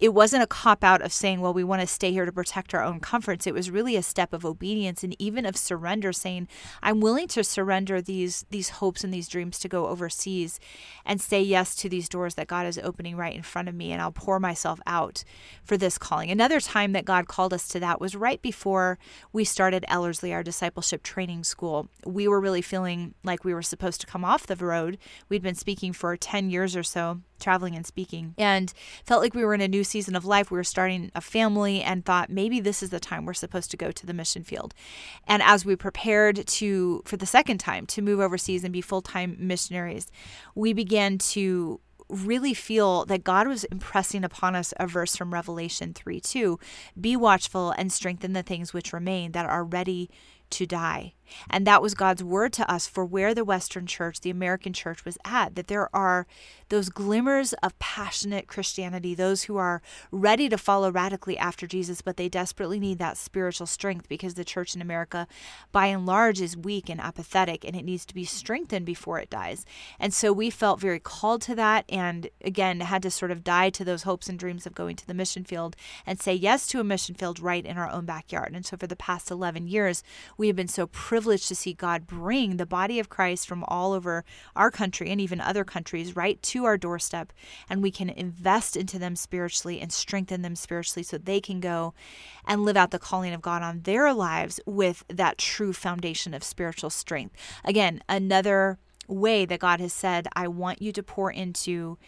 it 0.00 0.14
wasn't 0.14 0.42
a 0.42 0.46
cop 0.46 0.82
out 0.82 1.02
of 1.02 1.12
saying, 1.12 1.40
well, 1.40 1.52
we 1.52 1.62
want 1.62 1.82
to 1.82 1.86
stay 1.86 2.10
here 2.10 2.24
to 2.24 2.32
protect 2.32 2.74
our 2.74 2.82
own 2.82 3.00
comforts. 3.00 3.46
It 3.46 3.52
was 3.54 3.70
really 3.70 3.96
a 3.96 4.02
step 4.02 4.32
of 4.32 4.46
obedience 4.46 5.04
and 5.04 5.14
even 5.20 5.44
of 5.44 5.56
surrender, 5.56 6.12
saying, 6.12 6.48
I'm 6.82 7.00
willing 7.00 7.28
to 7.28 7.44
surrender 7.44 8.00
these 8.00 8.46
these 8.50 8.70
hopes 8.70 9.04
and 9.04 9.12
these 9.12 9.28
dreams 9.28 9.58
to 9.60 9.68
go 9.68 9.88
overseas 9.88 10.58
and 11.04 11.20
say 11.20 11.42
yes 11.42 11.74
to 11.76 11.88
these 11.88 12.08
doors 12.08 12.34
that 12.34 12.46
God 12.46 12.66
is 12.66 12.78
opening 12.78 13.16
right 13.16 13.34
in 13.34 13.42
front 13.42 13.68
of 13.68 13.74
me, 13.74 13.92
and 13.92 14.00
I'll 14.00 14.10
pour 14.10 14.40
myself 14.40 14.80
out 14.86 15.22
for 15.62 15.76
this 15.76 15.98
calling. 15.98 16.30
Another 16.30 16.60
time 16.60 16.92
that 16.92 17.04
God 17.04 17.28
called 17.28 17.52
us 17.52 17.68
to 17.68 17.80
that 17.80 18.00
was 18.00 18.16
right 18.16 18.40
before 18.40 18.98
we 19.32 19.44
started 19.44 19.84
Ellerslie, 19.86 20.32
our 20.32 20.42
discipleship 20.42 21.02
training 21.02 21.44
school. 21.44 21.88
We 22.06 22.26
were 22.26 22.40
really 22.40 22.62
feeling 22.62 23.14
like 23.22 23.44
we 23.44 23.52
were 23.52 23.62
supposed 23.62 24.00
to 24.00 24.06
come 24.06 24.24
off 24.24 24.46
the 24.46 24.56
road. 24.56 24.96
We'd 25.28 25.42
been 25.42 25.54
speaking 25.54 25.92
for 25.92 26.16
10 26.16 26.50
years 26.50 26.74
or 26.74 26.82
so 26.82 27.20
traveling 27.40 27.74
and 27.74 27.86
speaking 27.86 28.34
and 28.38 28.72
felt 29.04 29.22
like 29.22 29.34
we 29.34 29.44
were 29.44 29.54
in 29.54 29.60
a 29.60 29.68
new 29.68 29.84
season 29.84 30.14
of 30.14 30.24
life. 30.24 30.50
We 30.50 30.56
were 30.56 30.64
starting 30.64 31.10
a 31.14 31.20
family 31.20 31.82
and 31.82 32.04
thought 32.04 32.30
maybe 32.30 32.60
this 32.60 32.82
is 32.82 32.90
the 32.90 33.00
time 33.00 33.24
we're 33.24 33.34
supposed 33.34 33.70
to 33.72 33.76
go 33.76 33.90
to 33.90 34.06
the 34.06 34.14
mission 34.14 34.44
field. 34.44 34.74
And 35.26 35.42
as 35.42 35.64
we 35.64 35.76
prepared 35.76 36.46
to, 36.46 37.02
for 37.04 37.16
the 37.16 37.26
second 37.26 37.58
time, 37.58 37.86
to 37.86 38.02
move 38.02 38.20
overseas 38.20 38.64
and 38.64 38.72
be 38.72 38.80
full 38.80 39.02
time 39.02 39.36
missionaries, 39.38 40.10
we 40.54 40.72
began 40.72 41.18
to 41.18 41.80
really 42.10 42.54
feel 42.54 43.04
that 43.06 43.24
God 43.24 43.46
was 43.46 43.64
impressing 43.64 44.24
upon 44.24 44.56
us 44.56 44.74
a 44.78 44.86
verse 44.86 45.16
from 45.16 45.32
Revelation 45.32 45.94
3 45.94 46.20
2 46.20 46.58
Be 47.00 47.16
watchful 47.16 47.70
and 47.72 47.92
strengthen 47.92 48.32
the 48.32 48.42
things 48.42 48.72
which 48.72 48.92
remain 48.92 49.32
that 49.32 49.46
are 49.46 49.64
ready 49.64 50.10
to 50.50 50.66
die. 50.66 51.14
And 51.48 51.66
that 51.66 51.82
was 51.82 51.94
God's 51.94 52.22
word 52.22 52.52
to 52.54 52.70
us 52.70 52.86
for 52.86 53.04
where 53.04 53.34
the 53.34 53.44
Western 53.44 53.86
church, 53.86 54.20
the 54.20 54.30
American 54.30 54.72
church, 54.72 55.04
was 55.04 55.18
at. 55.24 55.54
That 55.54 55.68
there 55.68 55.94
are 55.94 56.26
those 56.68 56.88
glimmers 56.88 57.52
of 57.54 57.78
passionate 57.78 58.46
Christianity, 58.46 59.14
those 59.14 59.44
who 59.44 59.56
are 59.56 59.82
ready 60.10 60.48
to 60.48 60.58
follow 60.58 60.90
radically 60.90 61.36
after 61.36 61.66
Jesus, 61.66 62.00
but 62.00 62.16
they 62.16 62.28
desperately 62.28 62.78
need 62.78 62.98
that 62.98 63.16
spiritual 63.16 63.66
strength 63.66 64.08
because 64.08 64.34
the 64.34 64.44
church 64.44 64.74
in 64.74 64.82
America, 64.82 65.26
by 65.72 65.86
and 65.86 66.06
large, 66.06 66.40
is 66.40 66.56
weak 66.56 66.88
and 66.88 67.00
apathetic 67.00 67.64
and 67.64 67.74
it 67.74 67.84
needs 67.84 68.06
to 68.06 68.14
be 68.14 68.24
strengthened 68.24 68.86
before 68.86 69.18
it 69.18 69.30
dies. 69.30 69.64
And 69.98 70.14
so 70.14 70.32
we 70.32 70.50
felt 70.50 70.80
very 70.80 71.00
called 71.00 71.42
to 71.42 71.54
that 71.56 71.84
and 71.88 72.28
again 72.44 72.80
had 72.80 73.02
to 73.02 73.10
sort 73.10 73.30
of 73.30 73.44
die 73.44 73.70
to 73.70 73.84
those 73.84 74.04
hopes 74.04 74.28
and 74.28 74.38
dreams 74.38 74.66
of 74.66 74.74
going 74.74 74.96
to 74.96 75.06
the 75.06 75.14
mission 75.14 75.44
field 75.44 75.76
and 76.06 76.20
say 76.20 76.34
yes 76.34 76.66
to 76.68 76.80
a 76.80 76.84
mission 76.84 77.14
field 77.14 77.40
right 77.40 77.64
in 77.64 77.76
our 77.76 77.90
own 77.90 78.04
backyard. 78.04 78.52
And 78.54 78.64
so 78.64 78.76
for 78.76 78.86
the 78.86 78.96
past 78.96 79.30
11 79.30 79.66
years, 79.66 80.02
we 80.40 80.46
have 80.46 80.56
been 80.56 80.68
so 80.68 80.86
privileged 80.86 81.48
to 81.48 81.54
see 81.54 81.74
God 81.74 82.06
bring 82.06 82.56
the 82.56 82.64
body 82.64 82.98
of 82.98 83.10
Christ 83.10 83.46
from 83.46 83.62
all 83.68 83.92
over 83.92 84.24
our 84.56 84.70
country 84.70 85.10
and 85.10 85.20
even 85.20 85.38
other 85.38 85.64
countries 85.64 86.16
right 86.16 86.42
to 86.44 86.64
our 86.64 86.78
doorstep. 86.78 87.34
And 87.68 87.82
we 87.82 87.90
can 87.90 88.08
invest 88.08 88.74
into 88.74 88.98
them 88.98 89.16
spiritually 89.16 89.82
and 89.82 89.92
strengthen 89.92 90.40
them 90.40 90.56
spiritually 90.56 91.02
so 91.02 91.18
they 91.18 91.42
can 91.42 91.60
go 91.60 91.92
and 92.46 92.64
live 92.64 92.78
out 92.78 92.90
the 92.90 92.98
calling 92.98 93.34
of 93.34 93.42
God 93.42 93.62
on 93.62 93.82
their 93.82 94.14
lives 94.14 94.58
with 94.64 95.04
that 95.08 95.36
true 95.36 95.74
foundation 95.74 96.32
of 96.32 96.42
spiritual 96.42 96.88
strength. 96.88 97.36
Again, 97.62 98.02
another 98.08 98.78
way 99.08 99.44
that 99.44 99.60
God 99.60 99.78
has 99.80 99.92
said, 99.92 100.26
I 100.34 100.48
want 100.48 100.80
you 100.80 100.90
to 100.92 101.02
pour 101.02 101.30
into 101.30 101.98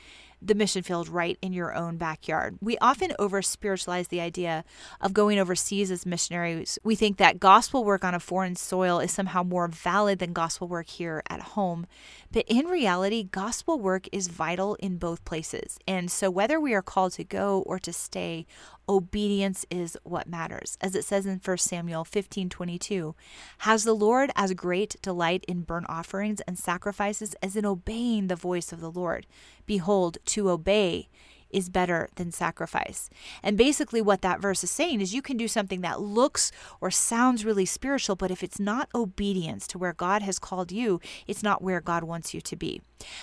the 0.45 0.55
mission 0.55 0.83
field 0.83 1.09
right 1.09 1.39
in 1.41 1.53
your 1.53 1.75
own 1.75 1.97
backyard. 1.97 2.59
We 2.61 2.77
often 2.79 3.13
over 3.19 3.43
spiritualize 3.43 4.09
the 4.09 4.21
idea 4.21 4.65
of 5.01 5.13
going 5.13 5.39
overseas 5.39 5.91
as 5.91 6.05
missionaries. 6.05 6.79
We 6.83 6.95
think 6.97 7.17
that 7.17 7.41
gospel 7.41 7.85
work 7.85 8.05
on 8.05 8.15
a 8.15 8.21
foreign 8.21 8.57
soil 8.57 8.99
is 8.99 9.13
somehow 9.13 9.43
more 9.43 9.69
valid 9.69 10.19
than 10.19 10.33
gospel 10.33 10.69
work 10.69 10.89
here 10.89 11.23
at 11.29 11.41
home. 11.41 11.87
But 12.33 12.45
in 12.49 12.67
reality, 12.67 13.23
gospel 13.23 13.79
work 13.79 14.09
is 14.11 14.29
vital 14.29 14.75
in 14.77 14.97
both 14.97 15.25
places. 15.25 15.79
And 15.87 16.11
so 16.11 16.31
whether 16.31 16.59
we 16.59 16.75
are 16.75 16.83
called 16.83 17.13
to 17.13 17.25
go 17.25 17.63
or 17.67 17.79
to 17.81 17.93
stay, 17.93 18.47
obedience 18.89 19.65
is 19.71 19.97
what 20.03 20.29
matters. 20.29 20.77
As 20.81 20.95
it 20.95 21.05
says 21.05 21.27
in 21.27 21.39
1 21.39 21.59
Samuel 21.59 22.05
15:22, 22.05 23.15
has 23.59 23.85
the 23.85 23.95
Lord 23.95 24.31
as 24.35 24.55
great 24.55 24.97
delight 25.03 25.45
in 25.47 25.63
burnt 25.63 25.87
offerings 25.89 26.41
and 26.43 26.59
sacrifices 26.59 27.35
as 27.43 27.55
in 27.55 27.67
obeying 27.67 28.27
the 28.27 28.37
voice 28.37 28.73
of 28.73 28.81
the 28.81 28.91
Lord. 28.91 29.27
Behold, 29.66 30.19
to 30.26 30.50
obey 30.50 31.09
is 31.52 31.69
better 31.69 32.09
than 32.16 32.33
sacrifice. 32.33 33.11
And 33.42 33.57
basically, 33.57 34.00
what 34.00 34.23
that 34.23 34.40
verse 34.40 34.64
is 34.64 34.71
saying 34.71 35.00
is 35.00 35.14
you 35.14 35.23
can 35.23 35.37
do 35.37 35.47
something 35.47 35.83
that 35.83 36.00
looks 36.00 36.50
or 36.81 36.90
sounds 36.90 37.45
really 37.45 37.66
spiritual, 37.66 38.16
but 38.16 38.31
if 38.31 38.42
it's 38.42 38.59
not 38.59 38.88
obedience 38.95 39.66
to 39.69 39.78
where 39.78 39.92
God 39.92 40.23
has 40.23 40.38
called 40.38 40.73
you, 40.73 41.00
it's 41.26 41.42
not 41.42 41.62
where 41.62 41.81
God 41.81 42.04
wants 42.04 42.33
you 42.35 42.40
to 42.40 42.57
be. 42.57 42.81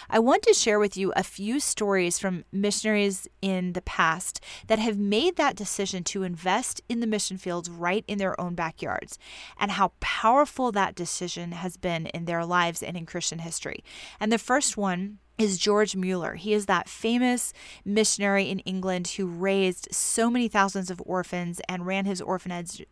I 0.10 0.19
want 0.19 0.43
to 0.43 0.53
share 0.53 0.79
with 0.79 0.96
you 0.96 1.12
a 1.15 1.24
few 1.24 1.60
stories 1.60 2.19
from 2.19 2.46
missionaries 2.51 3.27
in 3.41 3.74
the 3.74 3.81
past 3.81 4.43
that 4.67 4.79
have 4.79 4.98
made 4.98 5.38
that 5.38 5.55
decision 5.55 6.03
to 6.05 6.24
invest 6.24 6.81
in 6.88 7.00
the 7.00 7.08
mission 7.08 7.38
fields 7.38 7.69
right 7.69 8.03
in 8.08 8.17
their 8.17 8.39
own 8.39 8.55
backyards 8.55 9.17
and 9.58 9.72
how 9.72 9.93
powerful 10.01 10.72
that 10.72 10.96
decision 10.96 11.53
has 11.53 11.77
been 11.77 12.08
in 12.08 12.25
their 12.25 12.46
lives 12.46 12.84
and 12.84 12.98
in 12.98 13.05
Christian 13.05 13.39
history. 13.39 13.84
And 14.19 14.31
the 14.31 14.38
first 14.38 14.75
one 14.75 15.19
is 15.39 15.58
George 15.58 15.96
Mueller. 15.96 16.36
He 16.36 16.53
is 16.53 16.65
that 16.65 16.89
famous 16.89 17.53
missionary 17.86 18.50
in 18.50 18.60
England 18.60 19.08
who 19.08 19.25
raised 19.25 19.88
so 19.89 20.29
many 20.29 20.50
thousands 20.50 20.91
of 20.91 21.01
orphans 21.05 21.62
and 21.69 21.88
ran 21.88 22.05
his 22.05 22.22
orphanage 22.22 22.86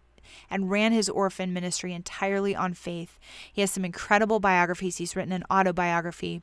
and 0.50 0.70
ran 0.70 0.92
his 0.92 1.10
orphan 1.10 1.54
ministry 1.54 1.94
entirely 1.94 2.56
on 2.56 2.74
faith. 2.74 3.20
He 3.52 3.62
has 3.62 3.72
some 3.72 3.86
incredible 3.86 4.40
biographies. 4.40 4.98
He's 4.98 5.16
written 5.16 5.32
an 5.32 5.44
autobiography, 5.52 6.42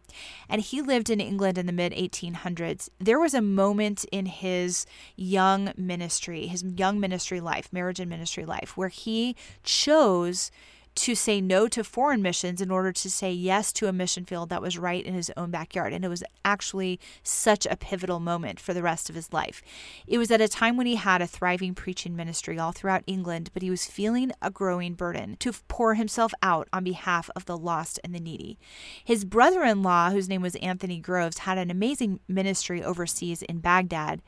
and 0.48 0.60
he 0.60 0.82
lived 0.82 1.10
in 1.10 1.20
England 1.20 1.58
in 1.58 1.66
the 1.66 1.72
mid 1.72 1.92
1800s. 1.92 2.88
There 2.98 3.20
was 3.20 3.34
a 3.34 3.42
moment 3.42 4.04
in 4.12 4.26
his 4.26 4.86
young 5.16 5.72
ministry, 5.76 6.46
his 6.46 6.62
young 6.62 7.00
ministry 7.00 7.40
life, 7.40 7.72
marriage 7.72 8.00
and 8.00 8.10
ministry 8.10 8.44
life, 8.44 8.76
where 8.76 8.88
he 8.88 9.36
chose 9.62 10.50
to 10.94 11.14
say 11.14 11.40
no 11.40 11.66
to 11.68 11.82
foreign 11.82 12.22
missions 12.22 12.60
in 12.60 12.70
order 12.70 12.92
to 12.92 13.10
say 13.10 13.32
yes 13.32 13.72
to 13.72 13.88
a 13.88 13.92
mission 13.92 14.24
field 14.24 14.48
that 14.48 14.62
was 14.62 14.78
right 14.78 15.04
in 15.04 15.14
his 15.14 15.30
own 15.36 15.50
backyard. 15.50 15.92
And 15.92 16.04
it 16.04 16.08
was 16.08 16.22
actually 16.44 17.00
such 17.22 17.66
a 17.66 17.76
pivotal 17.76 18.20
moment 18.20 18.60
for 18.60 18.72
the 18.72 18.82
rest 18.82 19.08
of 19.08 19.16
his 19.16 19.32
life. 19.32 19.62
It 20.06 20.18
was 20.18 20.30
at 20.30 20.40
a 20.40 20.48
time 20.48 20.76
when 20.76 20.86
he 20.86 20.96
had 20.96 21.20
a 21.20 21.26
thriving 21.26 21.74
preaching 21.74 22.14
ministry 22.14 22.58
all 22.58 22.72
throughout 22.72 23.04
England, 23.06 23.50
but 23.52 23.62
he 23.62 23.70
was 23.70 23.86
feeling 23.86 24.32
a 24.40 24.50
growing 24.50 24.94
burden 24.94 25.36
to 25.40 25.52
pour 25.68 25.94
himself 25.94 26.32
out 26.42 26.68
on 26.72 26.84
behalf 26.84 27.28
of 27.34 27.46
the 27.46 27.58
lost 27.58 27.98
and 28.04 28.14
the 28.14 28.20
needy. 28.20 28.58
His 29.04 29.24
brother 29.24 29.62
in 29.62 29.82
law, 29.82 30.10
whose 30.10 30.28
name 30.28 30.42
was 30.42 30.54
Anthony 30.56 31.00
Groves, 31.00 31.38
had 31.38 31.58
an 31.58 31.70
amazing 31.70 32.20
ministry 32.28 32.82
overseas 32.82 33.42
in 33.42 33.58
Baghdad. 33.58 34.22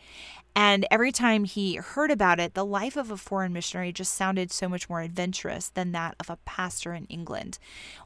And 0.58 0.86
every 0.90 1.12
time 1.12 1.44
he 1.44 1.76
heard 1.76 2.10
about 2.10 2.40
it, 2.40 2.54
the 2.54 2.64
life 2.64 2.96
of 2.96 3.10
a 3.10 3.18
foreign 3.18 3.52
missionary 3.52 3.92
just 3.92 4.14
sounded 4.14 4.50
so 4.50 4.70
much 4.70 4.88
more 4.88 5.02
adventurous 5.02 5.68
than 5.68 5.92
that 5.92 6.14
of 6.18 6.30
a 6.30 6.38
pastor 6.56 6.94
in 6.94 7.04
England. 7.06 7.58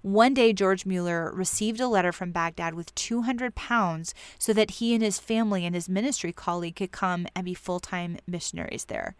One 0.02 0.34
day, 0.34 0.52
George 0.52 0.84
Mueller 0.84 1.30
received 1.32 1.78
a 1.78 1.86
letter 1.86 2.10
from 2.10 2.32
Baghdad 2.32 2.74
with 2.74 2.92
200 2.96 3.54
pounds 3.54 4.12
so 4.40 4.52
that 4.52 4.72
he 4.72 4.92
and 4.92 5.04
his 5.04 5.20
family 5.20 5.64
and 5.64 5.72
his 5.72 5.88
ministry 5.88 6.32
colleague 6.32 6.74
could 6.74 6.90
come 6.90 7.28
and 7.36 7.44
be 7.44 7.54
full 7.54 7.78
time 7.78 8.18
missionaries 8.26 8.86
there. 8.86 9.14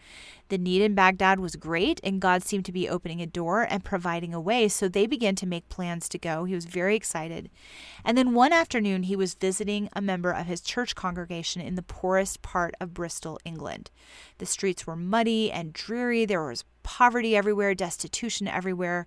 The 0.51 0.59
need 0.59 0.83
in 0.83 0.97
Baghdad 0.97 1.39
was 1.39 1.55
great, 1.55 2.01
and 2.03 2.21
God 2.21 2.43
seemed 2.43 2.65
to 2.65 2.73
be 2.73 2.89
opening 2.89 3.23
a 3.23 3.27
door 3.27 3.63
and 3.63 3.85
providing 3.85 4.35
a 4.35 4.41
way, 4.41 4.67
so 4.67 4.89
they 4.89 5.07
began 5.07 5.37
to 5.37 5.47
make 5.47 5.69
plans 5.69 6.09
to 6.09 6.19
go. 6.19 6.43
He 6.43 6.57
was 6.57 6.65
very 6.65 6.97
excited. 6.97 7.51
And 8.05 8.19
then 8.19 8.35
one 8.35 8.53
afternoon, 8.53 9.05
he 9.05 9.15
was 9.15 9.35
visiting 9.35 9.89
a 9.95 10.01
member 10.01 10.33
of 10.33 10.47
his 10.47 10.61
church 10.61 10.97
congregation 10.97 11.63
in 11.63 11.77
the 11.77 11.83
poorest 11.83 12.43
part 12.43 12.75
of 12.81 12.93
Bristol, 12.93 13.39
England. 13.45 13.93
The 14.39 14.47
streets 14.47 14.89
were 14.89 14.97
muddy 14.97 15.53
and 15.53 15.73
dreary, 15.73 16.25
there 16.25 16.45
was 16.45 16.65
poverty 16.83 17.37
everywhere, 17.37 17.73
destitution 17.73 18.49
everywhere. 18.49 19.07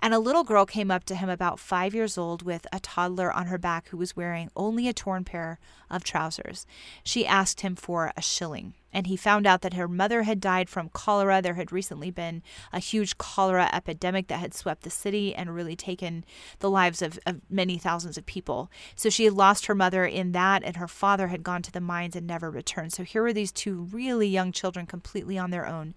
And 0.00 0.14
a 0.14 0.18
little 0.18 0.44
girl 0.44 0.64
came 0.64 0.90
up 0.90 1.04
to 1.04 1.16
him 1.16 1.28
about 1.28 1.58
five 1.58 1.94
years 1.94 2.16
old 2.16 2.42
with 2.42 2.66
a 2.72 2.80
toddler 2.80 3.30
on 3.30 3.48
her 3.48 3.58
back 3.58 3.88
who 3.88 3.98
was 3.98 4.16
wearing 4.16 4.50
only 4.56 4.88
a 4.88 4.94
torn 4.94 5.24
pair 5.24 5.58
of 5.90 6.02
trousers. 6.02 6.64
She 7.04 7.26
asked 7.26 7.60
him 7.60 7.74
for 7.74 8.12
a 8.16 8.22
shilling 8.22 8.72
and 8.98 9.06
he 9.06 9.16
found 9.16 9.46
out 9.46 9.62
that 9.62 9.74
her 9.74 9.86
mother 9.86 10.24
had 10.24 10.40
died 10.40 10.68
from 10.68 10.88
cholera. 10.88 11.40
There 11.40 11.54
had 11.54 11.70
recently 11.70 12.10
been 12.10 12.42
a 12.72 12.80
huge 12.80 13.16
cholera 13.16 13.70
epidemic 13.72 14.26
that 14.26 14.40
had 14.40 14.52
swept 14.52 14.82
the 14.82 14.90
city 14.90 15.32
and 15.32 15.54
really 15.54 15.76
taken 15.76 16.24
the 16.58 16.68
lives 16.68 17.00
of, 17.00 17.16
of, 17.24 17.40
many 17.48 17.78
thousands 17.78 18.18
of 18.18 18.26
people. 18.26 18.72
So 18.96 19.08
she 19.08 19.22
had 19.22 19.34
lost 19.34 19.66
her 19.66 19.74
mother 19.76 20.04
in 20.04 20.32
that, 20.32 20.64
and 20.64 20.74
her 20.78 20.88
father 20.88 21.28
had 21.28 21.44
gone 21.44 21.62
to 21.62 21.70
the 21.70 21.80
mines 21.80 22.16
and 22.16 22.26
never 22.26 22.50
returned. 22.50 22.92
So 22.92 23.04
here 23.04 23.22
were 23.22 23.32
these 23.32 23.52
two 23.52 23.82
really 23.92 24.26
young 24.26 24.50
children 24.50 24.84
completely 24.84 25.38
on 25.38 25.52
their 25.52 25.68
own. 25.68 25.94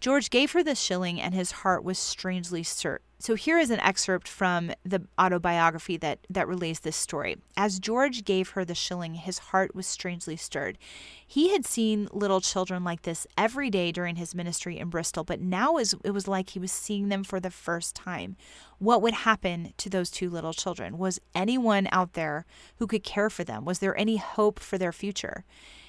George 0.00 0.30
gave 0.30 0.52
her 0.52 0.62
the 0.62 0.74
shilling, 0.74 1.20
and 1.20 1.34
his 1.34 1.50
heart 1.50 1.84
was 1.84 1.98
strangely 1.98 2.62
stirred. 2.62 3.02
So 3.20 3.34
here 3.34 3.58
is 3.58 3.70
an 3.70 3.80
excerpt 3.80 4.28
from 4.28 4.70
the 4.84 5.02
autobiography 5.20 5.96
that, 5.96 6.20
that 6.30 6.46
relays 6.46 6.80
this 6.80 6.96
story. 6.96 7.36
As 7.56 7.80
George 7.80 8.24
gave 8.24 8.50
her 8.50 8.64
the 8.64 8.76
shilling, 8.76 9.14
his 9.14 9.38
heart 9.38 9.74
was 9.74 9.88
strangely 9.88 10.36
stirred. 10.36 10.78
He 11.26 11.50
had 11.50 11.66
seen 11.66 12.08
little 12.12 12.40
children 12.40 12.84
like 12.84 13.02
this 13.02 13.26
every 13.36 13.70
day 13.70 13.90
during 13.90 14.16
his 14.16 14.36
ministry 14.36 14.78
in 14.78 14.88
Bristol, 14.88 15.24
but 15.24 15.40
now 15.40 15.78
it 15.78 16.12
was 16.12 16.28
like 16.28 16.50
he 16.50 16.60
was 16.60 16.70
seeing 16.70 17.08
them 17.08 17.24
for 17.24 17.40
the 17.40 17.50
first 17.50 17.96
time. 17.96 18.36
What 18.78 19.02
would 19.02 19.14
happen 19.14 19.74
to 19.78 19.90
those 19.90 20.10
two 20.10 20.30
little 20.30 20.52
children? 20.52 20.96
Was 20.96 21.20
anyone 21.34 21.88
out 21.90 22.12
there 22.12 22.46
who 22.76 22.86
could 22.86 23.02
care 23.02 23.30
for 23.30 23.42
them? 23.42 23.64
Was 23.64 23.80
there 23.80 23.98
any 23.98 24.18
hope 24.18 24.60
for 24.60 24.78
their 24.78 24.92
future? 24.92 25.44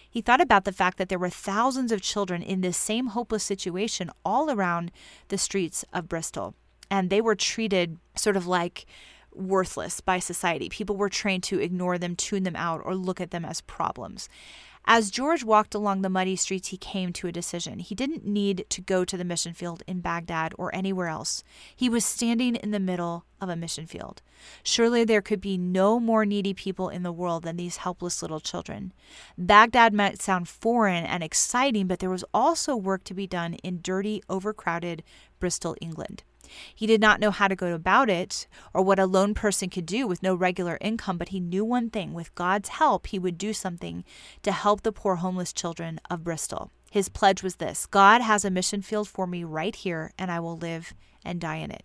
He 0.09 0.21
thought 0.21 0.41
about 0.41 0.65
the 0.65 0.71
fact 0.71 0.97
that 0.97 1.09
there 1.09 1.19
were 1.19 1.29
thousands 1.29 1.91
of 1.91 2.01
children 2.01 2.41
in 2.41 2.61
this 2.61 2.77
same 2.77 3.07
hopeless 3.07 3.43
situation 3.43 4.09
all 4.25 4.49
around 4.49 4.91
the 5.27 5.37
streets 5.37 5.85
of 5.93 6.09
Bristol 6.09 6.55
and 6.89 7.09
they 7.09 7.21
were 7.21 7.35
treated 7.35 7.97
sort 8.15 8.37
of 8.37 8.47
like 8.47 8.85
worthless 9.33 10.01
by 10.01 10.19
society. 10.19 10.69
People 10.69 10.97
were 10.97 11.09
trained 11.09 11.43
to 11.43 11.59
ignore 11.59 11.97
them, 11.97 12.15
tune 12.15 12.43
them 12.43 12.55
out, 12.55 12.81
or 12.83 12.95
look 12.95 13.21
at 13.21 13.31
them 13.31 13.45
as 13.45 13.61
problems. 13.61 14.27
As 14.85 15.11
George 15.11 15.43
walked 15.43 15.75
along 15.75 16.01
the 16.01 16.09
muddy 16.09 16.35
streets, 16.35 16.69
he 16.69 16.77
came 16.77 17.13
to 17.13 17.27
a 17.27 17.31
decision. 17.31 17.77
He 17.77 17.93
didn't 17.93 18.25
need 18.25 18.65
to 18.69 18.81
go 18.81 19.05
to 19.05 19.17
the 19.17 19.23
mission 19.23 19.53
field 19.53 19.83
in 19.85 19.99
Baghdad 19.99 20.53
or 20.57 20.73
anywhere 20.73 21.07
else. 21.07 21.43
He 21.75 21.89
was 21.89 22.03
standing 22.03 22.55
in 22.55 22.71
the 22.71 22.79
middle 22.79 23.25
of 23.39 23.49
a 23.49 23.55
mission 23.55 23.85
field. 23.85 24.23
Surely 24.63 25.03
there 25.03 25.21
could 25.21 25.41
be 25.41 25.57
no 25.57 25.99
more 25.99 26.25
needy 26.25 26.55
people 26.55 26.89
in 26.89 27.03
the 27.03 27.11
world 27.11 27.43
than 27.43 27.57
these 27.57 27.77
helpless 27.77 28.21
little 28.23 28.39
children. 28.39 28.91
Baghdad 29.37 29.93
might 29.93 30.21
sound 30.21 30.47
foreign 30.47 31.05
and 31.05 31.21
exciting, 31.21 31.85
but 31.85 31.99
there 31.99 32.09
was 32.09 32.25
also 32.33 32.75
work 32.75 33.03
to 33.03 33.13
be 33.13 33.27
done 33.27 33.55
in 33.55 33.81
dirty, 33.81 34.23
overcrowded 34.27 35.03
Bristol, 35.39 35.75
England. 35.81 36.23
He 36.73 36.87
did 36.87 37.01
not 37.01 37.19
know 37.19 37.31
how 37.31 37.47
to 37.47 37.55
go 37.55 37.73
about 37.73 38.09
it 38.09 38.47
or 38.73 38.81
what 38.81 38.99
a 38.99 39.05
lone 39.05 39.33
person 39.33 39.69
could 39.69 39.85
do 39.85 40.07
with 40.07 40.23
no 40.23 40.35
regular 40.35 40.77
income, 40.81 41.17
but 41.17 41.29
he 41.29 41.39
knew 41.39 41.65
one 41.65 41.89
thing 41.89 42.13
with 42.13 42.35
God's 42.35 42.69
help, 42.69 43.07
he 43.07 43.19
would 43.19 43.37
do 43.37 43.53
something 43.53 44.03
to 44.43 44.51
help 44.51 44.81
the 44.81 44.91
poor 44.91 45.15
homeless 45.15 45.53
children 45.53 45.99
of 46.09 46.23
Bristol. 46.23 46.71
His 46.91 47.09
pledge 47.09 47.43
was 47.43 47.55
this 47.55 47.85
God 47.85 48.21
has 48.21 48.43
a 48.43 48.49
mission 48.49 48.81
field 48.81 49.07
for 49.07 49.27
me 49.27 49.43
right 49.43 49.75
here, 49.75 50.11
and 50.17 50.31
I 50.31 50.39
will 50.39 50.57
live 50.57 50.93
and 51.23 51.39
die 51.39 51.57
in 51.57 51.71
it. 51.71 51.83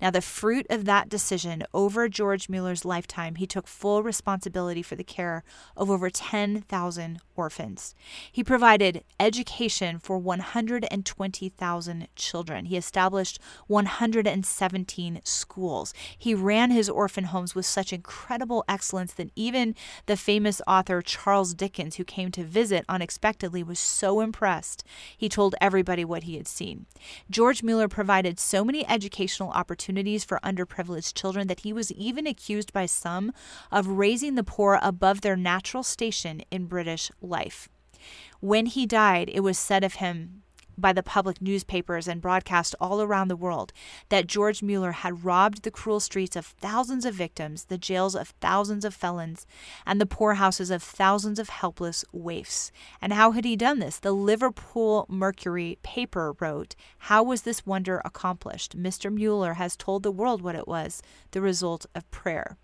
Now, 0.00 0.10
the 0.10 0.22
fruit 0.22 0.66
of 0.70 0.86
that 0.86 1.08
decision 1.08 1.62
over 1.74 2.08
George 2.08 2.48
Mueller's 2.48 2.84
lifetime, 2.84 3.34
he 3.34 3.46
took 3.46 3.66
full 3.66 4.02
responsibility 4.02 4.82
for 4.82 4.96
the 4.96 5.04
care 5.04 5.44
of 5.76 5.90
over 5.90 6.08
10,000 6.08 7.18
orphans. 7.36 7.94
He 8.32 8.42
provided 8.42 9.04
education 9.18 9.98
for 9.98 10.16
120,000 10.18 12.08
children. 12.16 12.64
He 12.66 12.76
established 12.76 13.38
117 13.66 15.20
schools. 15.24 15.92
He 16.16 16.34
ran 16.34 16.70
his 16.70 16.88
orphan 16.88 17.24
homes 17.24 17.54
with 17.54 17.66
such 17.66 17.92
incredible 17.92 18.64
excellence 18.68 19.12
that 19.14 19.30
even 19.36 19.74
the 20.06 20.16
famous 20.16 20.62
author 20.66 21.02
Charles 21.02 21.52
Dickens, 21.54 21.96
who 21.96 22.04
came 22.04 22.30
to 22.32 22.44
visit 22.44 22.84
unexpectedly, 22.88 23.62
was 23.62 23.78
so 23.78 24.20
impressed. 24.20 24.84
He 25.16 25.28
told 25.28 25.54
everybody 25.60 26.04
what 26.04 26.22
he 26.22 26.36
had 26.36 26.48
seen. 26.48 26.86
George 27.28 27.62
Mueller 27.62 27.88
provided 27.88 28.38
so 28.38 28.64
many 28.64 28.88
educational 28.88 29.50
opportunities 29.50 29.89
opportunities 29.90 30.24
for 30.24 30.38
underprivileged 30.44 31.14
children 31.14 31.48
that 31.48 31.60
he 31.60 31.72
was 31.72 31.90
even 31.92 32.24
accused 32.24 32.72
by 32.72 32.86
some 32.86 33.32
of 33.72 33.88
raising 33.88 34.36
the 34.36 34.44
poor 34.44 34.78
above 34.80 35.20
their 35.20 35.36
natural 35.36 35.82
station 35.82 36.42
in 36.48 36.66
British 36.66 37.10
life. 37.20 37.68
When 38.38 38.66
he 38.66 38.86
died, 38.86 39.28
it 39.28 39.40
was 39.40 39.58
said 39.58 39.82
of 39.82 39.94
him 39.94 40.42
by 40.76 40.92
the 40.92 41.02
public 41.02 41.40
newspapers 41.40 42.08
and 42.08 42.20
broadcast 42.20 42.74
all 42.80 43.02
around 43.02 43.28
the 43.28 43.36
world 43.36 43.72
that 44.08 44.26
George 44.26 44.62
Mueller 44.62 44.92
had 44.92 45.24
robbed 45.24 45.62
the 45.62 45.70
cruel 45.70 46.00
streets 46.00 46.36
of 46.36 46.46
thousands 46.46 47.04
of 47.04 47.14
victims, 47.14 47.64
the 47.64 47.78
jails 47.78 48.14
of 48.14 48.28
thousands 48.40 48.84
of 48.84 48.94
felons, 48.94 49.46
and 49.86 50.00
the 50.00 50.06
poorhouses 50.06 50.70
of 50.70 50.82
thousands 50.82 51.38
of 51.38 51.48
helpless 51.48 52.04
waifs. 52.12 52.72
And 53.00 53.12
how 53.12 53.32
had 53.32 53.44
he 53.44 53.56
done 53.56 53.78
this? 53.78 53.98
The 53.98 54.12
Liverpool 54.12 55.06
Mercury 55.08 55.78
paper 55.82 56.34
wrote, 56.40 56.76
How 56.98 57.22
was 57.22 57.42
this 57.42 57.66
wonder 57.66 58.00
accomplished? 58.04 58.76
Mr. 58.76 59.12
Mueller 59.12 59.54
has 59.54 59.76
told 59.76 60.02
the 60.02 60.10
world 60.10 60.42
what 60.42 60.54
it 60.54 60.68
was 60.68 61.02
the 61.32 61.40
result 61.40 61.86
of 61.94 62.10
prayer. 62.10 62.56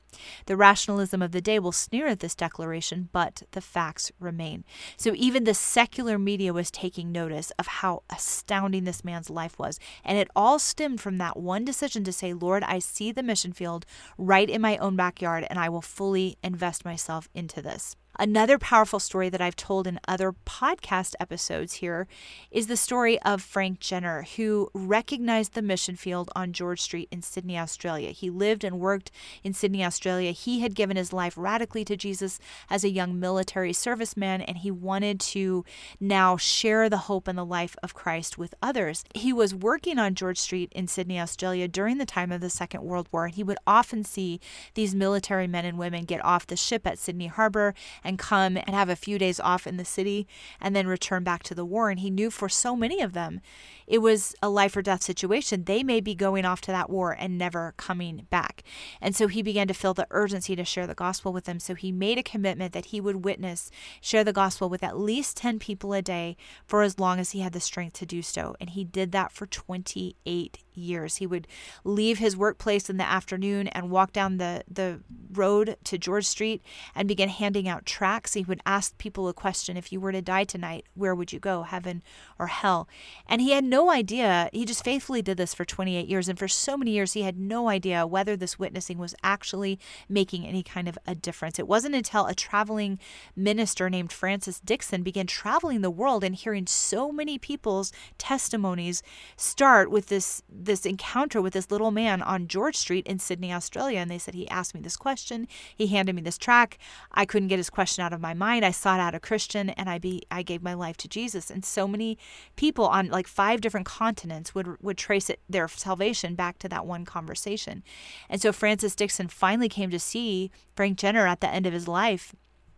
The 0.46 0.56
rationalism 0.56 1.22
of 1.22 1.32
the 1.32 1.40
day 1.40 1.58
will 1.58 1.72
sneer 1.72 2.06
at 2.06 2.20
this 2.20 2.34
declaration, 2.34 3.08
but 3.12 3.42
the 3.52 3.60
facts 3.60 4.12
remain. 4.18 4.64
So 4.96 5.12
even 5.14 5.44
the 5.44 5.54
secular 5.54 6.18
media 6.18 6.52
was 6.52 6.70
taking 6.70 7.12
notice 7.12 7.50
of 7.58 7.66
how 7.66 8.02
astounding 8.10 8.84
this 8.84 9.04
man's 9.04 9.30
life 9.30 9.58
was. 9.58 9.78
And 10.04 10.18
it 10.18 10.28
all 10.36 10.58
stemmed 10.58 11.00
from 11.00 11.18
that 11.18 11.36
one 11.36 11.64
decision 11.64 12.04
to 12.04 12.12
say, 12.12 12.32
Lord, 12.32 12.62
I 12.64 12.78
see 12.78 13.12
the 13.12 13.22
mission 13.22 13.52
field 13.52 13.86
right 14.18 14.48
in 14.48 14.60
my 14.60 14.76
own 14.78 14.96
backyard, 14.96 15.46
and 15.48 15.58
I 15.58 15.68
will 15.68 15.82
fully 15.82 16.38
invest 16.42 16.84
myself 16.84 17.28
into 17.34 17.62
this. 17.62 17.96
Another 18.18 18.58
powerful 18.58 18.98
story 18.98 19.28
that 19.28 19.42
I've 19.42 19.56
told 19.56 19.86
in 19.86 20.00
other 20.08 20.32
podcast 20.46 21.14
episodes 21.20 21.74
here 21.74 22.08
is 22.50 22.66
the 22.66 22.76
story 22.76 23.20
of 23.22 23.42
Frank 23.42 23.78
Jenner, 23.78 24.26
who 24.36 24.70
recognized 24.72 25.52
the 25.52 25.60
mission 25.60 25.96
field 25.96 26.30
on 26.34 26.54
George 26.54 26.80
Street 26.80 27.08
in 27.10 27.20
Sydney, 27.20 27.58
Australia. 27.58 28.12
He 28.12 28.30
lived 28.30 28.64
and 28.64 28.80
worked 28.80 29.10
in 29.44 29.52
Sydney, 29.52 29.84
Australia. 29.84 30.32
He 30.32 30.60
had 30.60 30.74
given 30.74 30.96
his 30.96 31.12
life 31.12 31.34
radically 31.36 31.84
to 31.84 31.96
Jesus 31.96 32.38
as 32.70 32.84
a 32.84 32.90
young 32.90 33.20
military 33.20 33.72
serviceman, 33.72 34.42
and 34.48 34.58
he 34.58 34.70
wanted 34.70 35.20
to 35.20 35.64
now 36.00 36.38
share 36.38 36.88
the 36.88 36.96
hope 36.96 37.28
and 37.28 37.36
the 37.36 37.44
life 37.44 37.76
of 37.82 37.92
Christ 37.92 38.38
with 38.38 38.54
others. 38.62 39.04
He 39.14 39.32
was 39.32 39.54
working 39.54 39.98
on 39.98 40.14
George 40.14 40.38
Street 40.38 40.72
in 40.74 40.86
Sydney, 40.86 41.20
Australia 41.20 41.68
during 41.68 41.98
the 41.98 42.06
time 42.06 42.32
of 42.32 42.40
the 42.40 42.48
Second 42.48 42.82
World 42.82 43.08
War, 43.12 43.26
and 43.26 43.34
he 43.34 43.42
would 43.42 43.58
often 43.66 44.04
see 44.04 44.40
these 44.72 44.94
military 44.94 45.46
men 45.46 45.66
and 45.66 45.78
women 45.78 46.04
get 46.04 46.24
off 46.24 46.46
the 46.46 46.56
ship 46.56 46.86
at 46.86 46.98
Sydney 46.98 47.26
Harbor 47.26 47.74
and 48.06 48.18
come 48.18 48.56
and 48.56 48.70
have 48.70 48.88
a 48.88 48.96
few 48.96 49.18
days 49.18 49.40
off 49.40 49.66
in 49.66 49.76
the 49.76 49.84
city 49.84 50.26
and 50.60 50.74
then 50.74 50.86
return 50.86 51.24
back 51.24 51.42
to 51.42 51.54
the 51.54 51.64
war. 51.64 51.90
And 51.90 52.00
he 52.00 52.08
knew 52.10 52.30
for 52.30 52.48
so 52.48 52.76
many 52.76 53.02
of 53.02 53.12
them, 53.12 53.40
it 53.86 53.98
was 53.98 54.34
a 54.42 54.48
life 54.48 54.76
or 54.76 54.82
death 54.82 55.02
situation. 55.02 55.64
They 55.64 55.82
may 55.82 56.00
be 56.00 56.14
going 56.14 56.44
off 56.44 56.60
to 56.62 56.72
that 56.72 56.88
war 56.88 57.16
and 57.18 57.36
never 57.36 57.74
coming 57.76 58.26
back. 58.30 58.62
And 59.00 59.14
so 59.14 59.26
he 59.26 59.42
began 59.42 59.68
to 59.68 59.74
feel 59.74 59.94
the 59.94 60.06
urgency 60.10 60.56
to 60.56 60.64
share 60.64 60.86
the 60.86 60.94
gospel 60.94 61.32
with 61.32 61.44
them. 61.44 61.58
So 61.58 61.74
he 61.74 61.92
made 61.92 62.18
a 62.18 62.22
commitment 62.22 62.72
that 62.72 62.86
he 62.86 63.00
would 63.00 63.24
witness, 63.24 63.70
share 64.00 64.24
the 64.24 64.32
gospel 64.32 64.68
with 64.68 64.82
at 64.82 64.98
least 64.98 65.36
10 65.36 65.58
people 65.58 65.92
a 65.92 66.02
day 66.02 66.36
for 66.66 66.82
as 66.82 66.98
long 66.98 67.18
as 67.18 67.32
he 67.32 67.40
had 67.40 67.52
the 67.52 67.60
strength 67.60 67.94
to 67.98 68.06
do 68.06 68.22
so. 68.22 68.54
And 68.60 68.70
he 68.70 68.84
did 68.84 69.12
that 69.12 69.32
for 69.32 69.46
28 69.46 70.58
years. 70.76 71.16
He 71.16 71.26
would 71.26 71.46
leave 71.84 72.18
his 72.18 72.36
workplace 72.36 72.88
in 72.88 72.96
the 72.96 73.08
afternoon 73.08 73.68
and 73.68 73.90
walk 73.90 74.12
down 74.12 74.36
the, 74.36 74.62
the 74.70 75.00
road 75.32 75.76
to 75.84 75.98
George 75.98 76.26
Street 76.26 76.62
and 76.94 77.08
begin 77.08 77.28
handing 77.28 77.68
out 77.68 77.86
tracts. 77.86 78.34
He 78.34 78.44
would 78.44 78.60
ask 78.66 78.96
people 78.98 79.28
a 79.28 79.34
question 79.34 79.76
if 79.76 79.92
you 79.92 80.00
were 80.00 80.12
to 80.12 80.22
die 80.22 80.44
tonight, 80.44 80.86
where 80.94 81.14
would 81.14 81.32
you 81.32 81.38
go, 81.38 81.62
heaven 81.62 82.02
or 82.38 82.48
hell? 82.48 82.88
And 83.28 83.40
he 83.40 83.52
had 83.52 83.64
no 83.64 83.90
idea. 83.90 84.50
He 84.52 84.64
just 84.64 84.84
faithfully 84.84 85.22
did 85.22 85.36
this 85.36 85.54
for 85.54 85.64
28 85.64 86.06
years. 86.06 86.28
And 86.28 86.38
for 86.38 86.48
so 86.48 86.76
many 86.76 86.92
years, 86.92 87.14
he 87.14 87.22
had 87.22 87.38
no 87.38 87.68
idea 87.68 88.06
whether 88.06 88.36
this 88.36 88.58
witnessing 88.58 88.98
was 88.98 89.14
actually 89.22 89.78
making 90.08 90.46
any 90.46 90.62
kind 90.62 90.88
of 90.88 90.98
a 91.06 91.14
difference. 91.14 91.58
It 91.58 91.68
wasn't 91.68 91.94
until 91.94 92.26
a 92.26 92.34
traveling 92.34 92.98
minister 93.34 93.88
named 93.90 94.12
Francis 94.12 94.60
Dixon 94.60 95.02
began 95.02 95.26
traveling 95.26 95.80
the 95.80 95.90
world 95.90 96.24
and 96.24 96.34
hearing 96.34 96.66
so 96.66 97.12
many 97.12 97.38
people's 97.38 97.92
testimonies 98.18 99.02
start 99.36 99.90
with 99.90 100.06
this 100.06 100.42
this 100.66 100.84
encounter 100.84 101.40
with 101.40 101.54
this 101.54 101.70
little 101.70 101.90
man 101.90 102.20
on 102.22 102.48
George 102.48 102.76
Street 102.76 103.06
in 103.06 103.18
Sydney, 103.18 103.52
Australia. 103.52 103.98
And 103.98 104.10
they 104.10 104.18
said 104.18 104.34
he 104.34 104.48
asked 104.48 104.74
me 104.74 104.80
this 104.80 104.96
question. 104.96 105.48
He 105.74 105.86
handed 105.86 106.14
me 106.14 106.22
this 106.22 106.38
track. 106.38 106.78
I 107.12 107.24
couldn't 107.24 107.48
get 107.48 107.58
his 107.58 107.70
question 107.70 108.04
out 108.04 108.12
of 108.12 108.20
my 108.20 108.34
mind. 108.34 108.64
I 108.64 108.70
sought 108.70 109.00
out 109.00 109.14
a 109.14 109.20
Christian 109.20 109.70
and 109.70 109.88
I 109.88 109.98
be 109.98 110.22
I 110.30 110.42
gave 110.42 110.62
my 110.62 110.74
life 110.74 110.96
to 110.98 111.08
Jesus. 111.08 111.50
And 111.50 111.64
so 111.64 111.88
many 111.88 112.18
people 112.56 112.86
on 112.86 113.08
like 113.08 113.26
five 113.26 113.60
different 113.60 113.86
continents 113.86 114.54
would 114.54 114.80
would 114.82 114.98
trace 114.98 115.30
it 115.30 115.40
their 115.48 115.68
salvation 115.68 116.34
back 116.34 116.58
to 116.58 116.68
that 116.68 116.86
one 116.86 117.04
conversation. 117.04 117.82
And 118.28 118.42
so 118.42 118.52
Francis 118.52 118.94
Dixon 118.94 119.28
finally 119.28 119.68
came 119.68 119.90
to 119.90 119.98
see 119.98 120.50
Frank 120.74 120.98
Jenner 120.98 121.26
at 121.26 121.40
the 121.40 121.48
end 121.48 121.66
of 121.66 121.72
his 121.72 121.88
life 121.88 122.34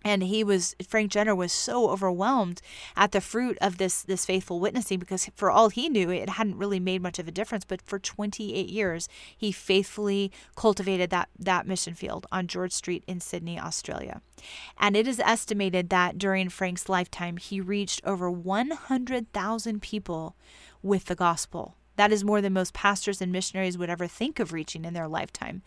and 0.08 0.22
he 0.22 0.42
was 0.42 0.74
Frank 0.88 1.12
Jenner 1.12 1.34
was 1.34 1.52
so 1.52 1.90
overwhelmed 1.90 2.62
at 2.96 3.12
the 3.12 3.20
fruit 3.20 3.58
of 3.60 3.76
this 3.76 4.02
this 4.02 4.24
faithful 4.24 4.58
witnessing 4.58 4.98
because 4.98 5.28
for 5.34 5.50
all 5.50 5.68
he 5.68 5.90
knew 5.90 6.10
it 6.10 6.30
hadn't 6.30 6.56
really 6.56 6.80
made 6.80 7.02
much 7.02 7.18
of 7.18 7.28
a 7.28 7.30
difference. 7.30 7.64
But 7.64 7.82
for 7.82 7.98
28 7.98 8.70
years 8.70 9.08
he 9.36 9.52
faithfully 9.52 10.32
cultivated 10.56 11.10
that 11.10 11.28
that 11.38 11.66
mission 11.66 11.94
field 11.94 12.26
on 12.32 12.46
George 12.46 12.72
Street 12.72 13.04
in 13.06 13.20
Sydney 13.20 13.60
Australia. 13.60 14.22
And 14.78 14.96
it 14.96 15.06
is 15.06 15.20
estimated 15.20 15.90
that 15.90 16.16
during 16.16 16.48
Frank's 16.48 16.88
lifetime 16.88 17.36
he 17.36 17.60
reached 17.60 18.00
over 18.04 18.30
100,000 18.30 19.82
people 19.82 20.36
with 20.82 21.04
the 21.04 21.14
gospel. 21.14 21.74
That 21.96 22.12
is 22.12 22.22
more 22.22 22.40
than 22.40 22.52
most 22.52 22.74
pastors 22.74 23.20
and 23.20 23.32
missionaries 23.32 23.76
would 23.76 23.90
ever 23.90 24.06
think 24.06 24.38
of 24.38 24.52
reaching 24.52 24.84
in 24.84 24.94
their 24.94 25.08
lifetime. 25.08 25.62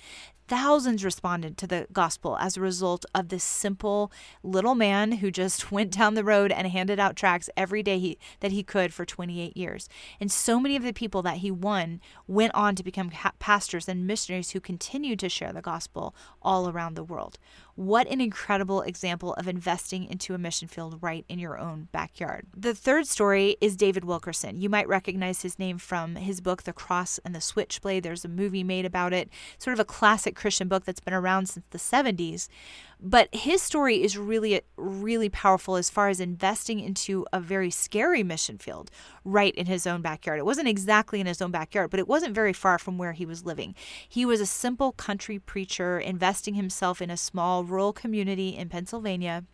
Thousands 0.52 1.06
responded 1.06 1.58
to 1.60 1.66
the 1.66 1.88
gospel 1.94 2.36
as 2.36 2.58
a 2.58 2.62
result 2.62 3.06
of 3.16 3.30
this 3.30 3.42
simple 3.42 4.12
little 4.44 4.76
man 4.76 5.14
who 5.14 5.32
just 5.32 5.72
went 5.72 5.92
down 5.92 6.14
the 6.14 6.26
road 6.26 6.52
and 6.52 6.68
handed 6.68 7.00
out 7.00 7.16
tracts 7.16 7.50
every 7.56 7.82
day 7.82 8.00
he, 8.00 8.18
that 8.42 8.52
he 8.52 8.62
could 8.62 8.94
for 8.94 9.06
28 9.06 9.56
years. 9.56 9.88
And 10.20 10.30
so 10.30 10.60
many 10.60 10.76
of 10.76 10.84
the 10.84 10.92
people 10.92 11.22
that 11.22 11.38
he 11.38 11.52
won 11.52 12.02
went 12.28 12.54
on 12.54 12.76
to 12.76 12.84
become 12.84 13.14
pastors 13.40 13.88
and 13.88 14.06
missionaries 14.06 14.52
who 14.52 14.60
continued 14.60 15.20
to 15.20 15.30
share 15.30 15.54
the 15.54 15.62
gospel 15.62 16.14
all 16.42 16.68
around 16.68 16.96
the 16.96 17.04
world. 17.06 17.38
What 17.76 18.08
an 18.08 18.20
incredible 18.20 18.82
example 18.82 19.34
of 19.36 19.48
investing 19.48 20.06
into 20.06 20.34
a 20.34 20.38
mission 20.38 20.68
field 20.68 21.00
right 21.02 21.24
in 21.30 21.40
your 21.40 21.58
own 21.58 21.88
backyard. 21.94 22.46
The 22.56 22.76
third 22.76 23.08
story 23.08 23.56
is 23.62 23.78
David 23.78 24.04
Wilkerson. 24.04 24.60
You 24.60 24.70
might 24.70 24.88
recognize 24.90 25.42
his 25.42 25.58
name 25.58 25.78
from 25.78 26.16
his 26.16 26.42
book, 26.42 26.64
The 26.64 26.74
Cross 26.74 27.22
and 27.24 27.34
the 27.34 27.40
Switchblade. 27.40 28.04
There's 28.04 28.26
a 28.26 28.30
movie 28.30 28.66
made 28.66 28.86
about 28.86 29.14
it, 29.14 29.30
sort 29.58 29.74
of 29.74 29.80
a 29.80 29.86
classic 29.86 30.36
Christian 30.42 30.68
book 30.68 30.86
that's 30.86 31.00
been 31.00 31.14
around 31.14 31.48
since 31.48 31.66
the 31.70 31.78
70s. 31.78 32.48
But 33.00 33.34
his 33.34 33.62
story 33.62 34.04
is 34.04 34.18
really, 34.18 34.62
really 34.78 35.30
powerful 35.30 35.76
as 35.76 35.90
far 35.90 36.10
as 36.10 36.20
investing 36.20 36.80
into 36.80 37.26
a 37.34 37.40
very 37.40 37.72
scary 37.72 38.24
mission 38.24 38.58
field 38.58 38.92
right 39.24 39.56
in 39.56 39.66
his 39.66 39.88
own 39.88 40.02
backyard. 40.02 40.40
It 40.40 40.46
wasn't 40.46 40.68
exactly 40.68 41.20
in 41.20 41.28
his 41.28 41.42
own 41.42 41.52
backyard, 41.52 41.90
but 41.90 42.00
it 42.00 42.08
wasn't 42.08 42.36
very 42.36 42.54
far 42.54 42.78
from 42.78 42.98
where 42.98 43.14
he 43.14 43.26
was 43.26 43.46
living. 43.46 43.76
He 44.08 44.26
was 44.26 44.40
a 44.40 44.46
simple 44.46 44.92
country 44.92 45.40
preacher 45.40 46.00
investing 46.00 46.54
himself 46.54 47.02
in 47.02 47.10
a 47.10 47.18
small 47.18 47.64
rural 47.64 47.94
community 47.94 48.50
in 48.50 48.70
Pennsylvania. 48.70 49.46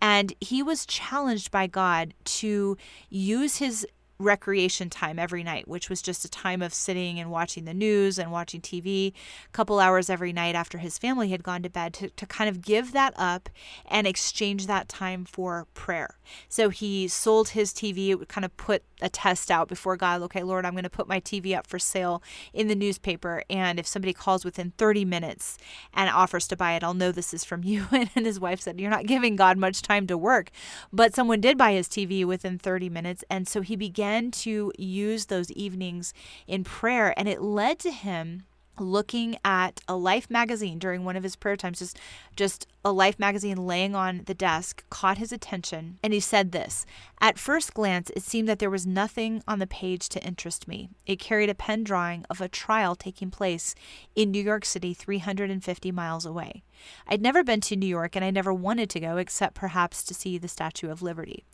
And 0.00 0.34
he 0.40 0.64
was 0.64 0.84
challenged 0.84 1.52
by 1.52 1.68
God 1.68 2.14
to 2.24 2.76
use 3.08 3.58
his 3.58 3.86
recreation 4.22 4.90
time 4.90 5.18
every 5.18 5.42
night, 5.42 5.68
which 5.68 5.90
was 5.90 6.02
just 6.02 6.24
a 6.24 6.30
time 6.30 6.62
of 6.62 6.72
sitting 6.72 7.18
and 7.18 7.30
watching 7.30 7.64
the 7.64 7.74
news 7.74 8.18
and 8.18 8.32
watching 8.32 8.60
TV, 8.60 9.12
a 9.12 9.52
couple 9.52 9.78
hours 9.78 10.08
every 10.08 10.32
night 10.32 10.54
after 10.54 10.78
his 10.78 10.98
family 10.98 11.30
had 11.30 11.42
gone 11.42 11.62
to 11.62 11.70
bed 11.70 11.92
to, 11.94 12.10
to 12.10 12.26
kind 12.26 12.48
of 12.48 12.62
give 12.62 12.92
that 12.92 13.12
up 13.16 13.48
and 13.86 14.06
exchange 14.06 14.66
that 14.66 14.88
time 14.88 15.24
for 15.24 15.66
prayer. 15.74 16.18
So 16.48 16.70
he 16.70 17.08
sold 17.08 17.50
his 17.50 17.72
TV, 17.72 18.08
it 18.08 18.18
would 18.18 18.28
kind 18.28 18.44
of 18.44 18.56
put 18.56 18.82
a 19.02 19.08
test 19.08 19.50
out 19.50 19.68
before 19.68 19.96
God, 19.96 20.22
okay, 20.22 20.42
Lord, 20.42 20.64
I'm 20.64 20.72
going 20.72 20.84
to 20.84 20.90
put 20.90 21.08
my 21.08 21.20
TV 21.20 21.56
up 21.56 21.66
for 21.66 21.78
sale 21.78 22.22
in 22.52 22.68
the 22.68 22.74
newspaper. 22.74 23.42
And 23.50 23.78
if 23.78 23.86
somebody 23.86 24.12
calls 24.12 24.44
within 24.44 24.72
30 24.78 25.04
minutes 25.04 25.58
and 25.92 26.08
offers 26.08 26.46
to 26.48 26.56
buy 26.56 26.72
it, 26.74 26.84
I'll 26.84 26.94
know 26.94 27.12
this 27.12 27.34
is 27.34 27.44
from 27.44 27.64
you. 27.64 27.86
And 28.14 28.26
his 28.26 28.40
wife 28.40 28.60
said, 28.60 28.80
You're 28.80 28.90
not 28.90 29.06
giving 29.06 29.36
God 29.36 29.56
much 29.56 29.80
time 29.80 30.06
to 30.08 30.18
work. 30.18 30.50
But 30.92 31.14
someone 31.14 31.40
did 31.40 31.56
buy 31.56 31.72
his 31.72 31.88
TV 31.88 32.24
within 32.24 32.58
30 32.58 32.90
minutes. 32.90 33.24
And 33.30 33.48
so 33.48 33.60
he 33.60 33.76
began 33.76 34.11
to 34.32 34.72
use 34.78 35.26
those 35.26 35.50
evenings 35.52 36.12
in 36.46 36.64
prayer. 36.64 37.14
And 37.16 37.28
it 37.28 37.42
led 37.42 37.78
to 37.80 37.90
him 37.90 38.44
looking 38.78 39.36
at 39.44 39.80
a 39.86 39.94
life 39.94 40.30
magazine 40.30 40.78
during 40.78 41.04
one 41.04 41.16
of 41.16 41.22
his 41.22 41.36
prayer 41.36 41.56
times. 41.56 41.78
Just 41.78 41.98
just 42.34 42.66
a 42.84 42.92
life 42.92 43.18
magazine 43.18 43.66
laying 43.66 43.94
on 43.94 44.22
the 44.26 44.34
desk 44.34 44.84
caught 44.90 45.18
his 45.18 45.32
attention. 45.32 45.98
And 46.02 46.12
he 46.12 46.20
said 46.20 46.52
this 46.52 46.86
at 47.20 47.38
first 47.38 47.74
glance 47.74 48.10
it 48.10 48.22
seemed 48.22 48.48
that 48.48 48.58
there 48.58 48.70
was 48.70 48.86
nothing 48.86 49.42
on 49.46 49.58
the 49.58 49.66
page 49.66 50.08
to 50.10 50.24
interest 50.24 50.66
me. 50.66 50.88
It 51.06 51.18
carried 51.18 51.50
a 51.50 51.54
pen 51.54 51.84
drawing 51.84 52.24
of 52.30 52.40
a 52.40 52.48
trial 52.48 52.96
taking 52.96 53.30
place 53.30 53.74
in 54.14 54.30
New 54.30 54.42
York 54.42 54.64
City 54.64 54.94
350 54.94 55.92
miles 55.92 56.26
away 56.26 56.62
I'd 57.06 57.22
never 57.22 57.44
been 57.44 57.60
to 57.62 57.76
New 57.76 57.86
York 57.86 58.16
and 58.16 58.24
I 58.24 58.30
never 58.30 58.52
wanted 58.52 58.90
to 58.90 59.00
go 59.00 59.16
except 59.16 59.54
perhaps 59.54 60.02
to 60.04 60.14
see 60.14 60.38
the 60.38 60.48
Statue 60.48 60.90
of 60.90 61.02
Liberty 61.02 61.44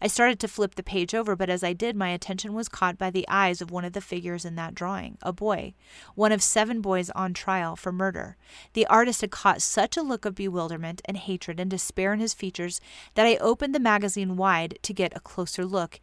I 0.00 0.08
started 0.08 0.38
to 0.40 0.48
flip 0.48 0.74
the 0.74 0.82
page 0.82 1.14
over, 1.14 1.34
but 1.34 1.48
as 1.48 1.64
I 1.64 1.72
did, 1.72 1.96
my 1.96 2.10
attention 2.10 2.52
was 2.52 2.68
caught 2.68 2.98
by 2.98 3.10
the 3.10 3.26
eyes 3.28 3.60
of 3.60 3.70
one 3.70 3.84
of 3.84 3.92
the 3.92 4.00
figures 4.00 4.44
in 4.44 4.54
that 4.56 4.74
drawing, 4.74 5.16
a 5.22 5.32
boy, 5.32 5.74
one 6.14 6.32
of 6.32 6.42
seven 6.42 6.80
boys 6.80 7.10
on 7.10 7.32
trial 7.32 7.76
for 7.76 7.92
murder. 7.92 8.36
The 8.74 8.86
artist 8.86 9.22
had 9.22 9.30
caught 9.30 9.62
such 9.62 9.96
a 9.96 10.02
look 10.02 10.24
of 10.24 10.34
bewilderment 10.34 11.00
and 11.06 11.16
hatred 11.16 11.58
and 11.58 11.70
despair 11.70 12.12
in 12.12 12.20
his 12.20 12.34
features 12.34 12.80
that 13.14 13.26
I 13.26 13.36
opened 13.36 13.74
the 13.74 13.80
magazine 13.80 14.36
wide 14.36 14.78
to 14.82 14.92
get 14.92 15.16
a 15.16 15.20
closer 15.20 15.64
look, 15.64 16.00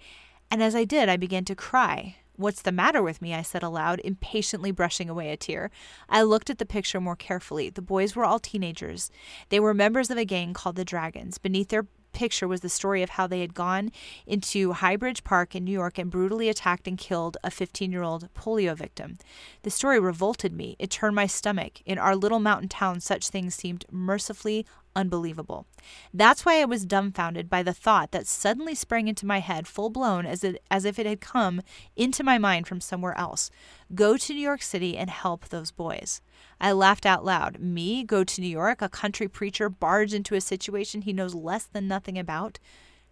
and 0.49 0.63
as 0.63 0.75
I 0.75 0.83
did, 0.83 1.09
I 1.09 1.17
began 1.17 1.45
to 1.45 1.55
cry. 1.55 2.17
What's 2.35 2.63
the 2.63 2.71
matter 2.71 3.03
with 3.03 3.21
me? 3.21 3.33
I 3.33 3.43
said 3.43 3.61
aloud, 3.61 4.01
impatiently 4.03 4.71
brushing 4.71 5.09
away 5.09 5.31
a 5.31 5.37
tear. 5.37 5.69
I 6.09 6.23
looked 6.23 6.49
at 6.49 6.57
the 6.57 6.65
picture 6.65 6.99
more 6.99 7.15
carefully. 7.15 7.69
The 7.69 7.81
boys 7.81 8.15
were 8.15 8.25
all 8.25 8.39
teenagers. 8.39 9.11
They 9.49 9.59
were 9.59 9.73
members 9.73 10.09
of 10.09 10.17
a 10.17 10.25
gang 10.25 10.53
called 10.53 10.75
the 10.75 10.85
Dragons. 10.85 11.37
Beneath 11.37 11.69
their 11.69 11.85
picture 12.13 12.47
was 12.47 12.61
the 12.61 12.69
story 12.69 13.03
of 13.03 13.11
how 13.11 13.27
they 13.27 13.41
had 13.41 13.53
gone 13.53 13.91
into 14.25 14.73
Highbridge 14.73 15.23
Park 15.23 15.55
in 15.55 15.65
New 15.65 15.71
York 15.71 15.97
and 15.97 16.09
brutally 16.09 16.47
attacked 16.47 16.87
and 16.87 16.97
killed 16.97 17.37
a 17.43 17.51
15 17.51 17.91
year 17.91 18.03
old 18.03 18.33
polio 18.33 18.75
victim. 18.75 19.17
The 19.63 19.69
story 19.69 19.99
revolted 19.99 20.53
me. 20.53 20.75
It 20.79 20.89
turned 20.89 21.15
my 21.15 21.27
stomach. 21.27 21.81
In 21.85 21.97
our 21.97 22.15
little 22.15 22.39
mountain 22.39 22.69
town, 22.69 22.99
such 22.99 23.29
things 23.29 23.55
seemed 23.55 23.85
mercifully 23.91 24.65
unbelievable. 24.95 25.65
That's 26.13 26.45
why 26.45 26.61
I 26.61 26.65
was 26.65 26.85
dumbfounded 26.85 27.49
by 27.49 27.63
the 27.63 27.73
thought 27.73 28.11
that 28.11 28.27
suddenly 28.27 28.75
sprang 28.75 29.07
into 29.07 29.25
my 29.25 29.39
head, 29.39 29.67
full 29.67 29.89
blown, 29.89 30.25
as, 30.25 30.43
it, 30.43 30.61
as 30.69 30.85
if 30.85 30.99
it 30.99 31.05
had 31.05 31.21
come 31.21 31.61
into 31.95 32.23
my 32.23 32.37
mind 32.37 32.67
from 32.67 32.81
somewhere 32.81 33.17
else. 33.17 33.49
Go 33.93 34.17
to 34.17 34.33
New 34.33 34.39
York 34.39 34.61
City 34.61 34.97
and 34.97 35.09
help 35.09 35.49
those 35.49 35.71
boys. 35.71 36.21
I 36.59 36.71
laughed 36.71 37.05
out 37.05 37.25
loud. 37.25 37.59
Me 37.59 38.03
go 38.03 38.23
to 38.23 38.41
New 38.41 38.47
York, 38.47 38.81
a 38.81 38.89
country 38.89 39.27
preacher 39.27 39.69
barge 39.69 40.13
into 40.13 40.35
a 40.35 40.41
situation 40.41 41.01
he 41.01 41.13
knows 41.13 41.35
less 41.35 41.65
than 41.65 41.87
nothing 41.87 42.17
about? 42.17 42.59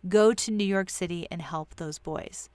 Go 0.08 0.34
to 0.34 0.52
New 0.52 0.64
York 0.64 0.90
City 0.90 1.28
and 1.30 1.42
help 1.42 1.76
those 1.76 2.00
boys. 2.00 2.50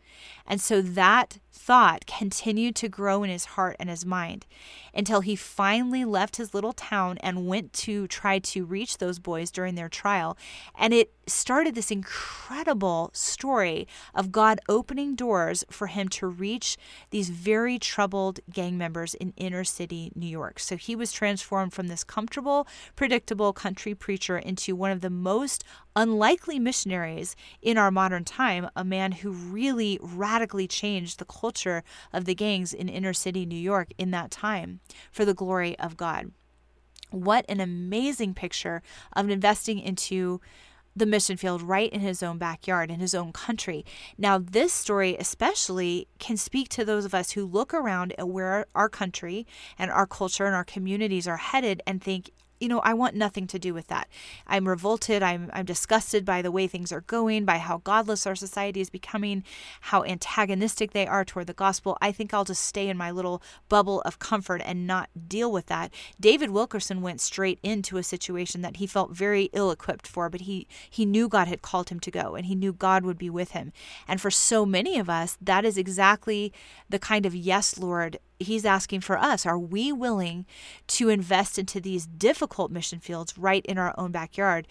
And 0.47 0.61
so 0.61 0.83
that 0.83 1.39
thought 1.67 2.07
continued 2.07 2.77
to 2.77 2.89
grow 2.89 3.25
in 3.25 3.29
his 3.29 3.45
heart 3.45 3.75
and 3.81 3.91
his 3.91 4.07
mind 4.07 4.47
until 4.95 5.21
he 5.21 5.35
finally 5.35 6.05
left 6.05 6.37
his 6.37 6.55
little 6.55 6.73
town 6.73 7.19
and 7.19 7.49
went 7.49 7.73
to 7.73 8.07
try 8.07 8.39
to 8.39 8.65
reach 8.65 8.99
those 8.99 9.19
boys 9.19 9.51
during 9.51 9.75
their 9.75 9.89
trial. 9.89 10.39
And 10.79 10.95
it 10.95 11.13
started 11.27 11.75
this 11.75 11.91
incredible 11.91 13.11
story 13.13 13.87
of 14.15 14.33
God 14.33 14.61
opening 14.69 15.15
doors 15.15 15.65
for 15.71 15.89
him 15.89 16.09
to 16.11 16.27
reach 16.27 16.77
these 17.11 17.31
very 17.31 17.79
troubled 17.79 18.41
gang 18.53 18.79
members 18.79 19.15
in 19.15 19.33
inner 19.37 19.65
city 19.65 20.13
New 20.15 20.29
York. 20.29 20.59
So 20.59 20.77
he 20.77 20.95
was 20.95 21.13
transformed 21.13 21.73
from 21.73 21.89
this 21.89 22.05
comfortable, 22.05 22.67
predictable 22.95 23.53
country 23.53 23.95
preacher 23.95 24.39
into 24.39 24.77
one 24.77 24.91
of 24.91 25.01
the 25.01 25.11
most 25.11 25.65
unlikely 25.95 26.59
missionaries 26.59 27.35
in 27.61 27.79
our 27.79 27.91
modern 27.91 28.25
time, 28.25 28.69
a 28.77 28.85
man 28.85 29.13
who 29.13 29.31
really 29.31 29.99
radically 30.01 30.69
changed 30.69 31.19
the 31.19 31.25
culture 31.25 31.83
of 32.13 32.25
the 32.25 32.35
gangs 32.35 32.73
in 32.73 32.89
inner 32.89 33.13
city 33.13 33.47
New 33.47 33.59
York 33.59 33.89
in 33.99 34.11
that 34.13 34.31
time 34.31 34.81
for 35.11 35.25
the 35.25 35.35
glory 35.35 35.79
of 35.79 35.97
God. 35.97 36.31
What 37.11 37.45
an 37.49 37.61
amazing 37.61 38.35
picture 38.35 38.83
of 39.15 39.31
investing 39.31 39.79
into 39.79 40.41
the 40.97 41.07
mission 41.07 41.37
field 41.37 41.61
right 41.61 41.93
in 41.93 42.01
his 42.01 42.23
own 42.23 42.39
backyard, 42.39 42.91
in 42.91 43.01
his 43.01 43.15
own 43.15 43.31
country. 43.33 43.85
Now, 44.17 44.39
this 44.39 44.73
story 44.73 45.15
especially 45.21 46.09
can 46.19 46.39
speak 46.39 46.71
to 46.71 46.85
those 46.85 47.05
of 47.05 47.15
us 47.15 47.33
who 47.33 47.45
look 47.45 47.75
around 47.75 48.15
at 48.19 48.29
where 48.29 48.67
our 48.75 48.89
country 48.89 49.47
and 49.79 49.91
our 49.91 50.07
culture 50.07 50.47
and 50.47 50.55
our 50.55 50.65
communities 50.65 51.29
are 51.29 51.37
headed 51.37 51.83
and 51.87 52.03
think, 52.03 52.31
you 52.61 52.69
know, 52.69 52.81
I 52.81 52.95
want 52.95 53.15
nothing 53.15 53.47
to 53.49 53.59
do 53.59 53.75
with 53.75 53.89
that. 53.89 54.09
I'm 54.47 54.69
revolted. 54.69 55.23
I'm, 55.23 55.51
I'm 55.53 55.67
disgusted 55.67 56.25
by 56.25 56.43
the 56.43 56.51
way 56.51 56.67
things 56.67 56.93
are 56.93 57.03
going, 57.03 57.45
by 57.45 57.59
how 57.59 57.79
godless 57.79 58.27
our 58.27 58.35
society 58.35 58.81
is 58.81 58.91
becoming, 58.91 59.45
how 59.83 60.05
antagonistic 60.05 60.93
they 60.93 61.07
are 61.07 61.25
toward 61.25 61.47
the 61.47 61.53
gospel. 61.53 61.99
I 62.01 62.13
think 62.13 62.33
I'll 62.33 62.45
just 62.45 62.63
stay 62.63 62.89
in 62.89 62.97
my 62.97 63.11
little 63.11 63.43
bubble 63.69 64.01
of 64.03 64.19
comfort 64.19 64.63
and 64.65 64.87
not 64.87 65.11
deal 65.29 65.53
with 65.53 65.67
that. 65.67 65.93
David 66.19 66.51
Wilkerson 66.51 67.03
went 67.03 67.21
straight 67.21 67.59
into 67.63 67.99
a 67.99 68.03
situation 68.03 68.63
that 68.63 68.77
he 68.77 68.87
felt 68.87 69.11
very 69.11 69.51
ill 69.53 69.71
equipped 69.71 70.07
for, 70.07 70.29
but 70.31 70.43
he, 70.43 70.67
he 70.89 71.05
knew 71.05 71.29
God 71.29 71.49
had 71.49 71.63
called 71.63 71.91
him 71.91 72.01
to 72.01 72.11
go 72.11 72.35
and 72.35 72.47
he 72.47 72.55
knew 72.55 72.73
God 72.73 73.05
would 73.05 73.19
be 73.19 73.31
with 73.31 73.51
him. 73.51 73.73
And 74.09 74.21
for 74.21 74.31
so 74.31 74.65
many 74.65 74.99
of 74.99 75.11
us, 75.11 75.37
that 75.41 75.65
is 75.65 75.77
exactly 75.77 76.53
the 76.89 76.99
kind 76.99 77.27
of 77.27 77.35
yes, 77.35 77.79
Lord, 77.79 78.19
he's 78.39 78.65
asking 78.65 79.01
for 79.01 79.19
us. 79.19 79.47
Are 79.47 79.59
we 79.59 79.93
willing 79.93 80.47
to 80.89 81.09
invest 81.09 81.59
into 81.59 81.81
these 81.81 82.07
difficult 82.07 82.71
mission 82.71 83.01
fields 83.01 83.37
right 83.37 83.65
in 83.67 83.79
our 83.79 83.95
own 83.99 84.13
backyard? 84.13 84.69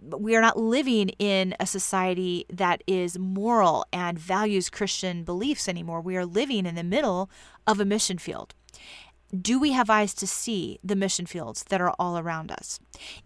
We 0.00 0.34
are 0.34 0.40
not 0.40 0.58
living 0.58 1.10
in 1.18 1.54
a 1.60 1.66
society 1.66 2.46
that 2.50 2.82
is 2.86 3.18
moral 3.18 3.84
and 3.92 4.18
values 4.18 4.70
Christian 4.70 5.24
beliefs 5.24 5.68
anymore. 5.68 6.00
We 6.00 6.16
are 6.16 6.26
living 6.26 6.66
in 6.66 6.74
the 6.74 6.82
middle 6.82 7.30
of 7.66 7.80
a 7.80 7.84
mission 7.84 8.18
field. 8.18 8.54
Do 9.38 9.60
we 9.60 9.72
have 9.72 9.88
eyes 9.88 10.12
to 10.14 10.26
see 10.26 10.80
the 10.82 10.96
mission 10.96 11.24
fields 11.24 11.64
that 11.68 11.80
are 11.80 11.94
all 12.00 12.18
around 12.18 12.50
us? 12.50 12.80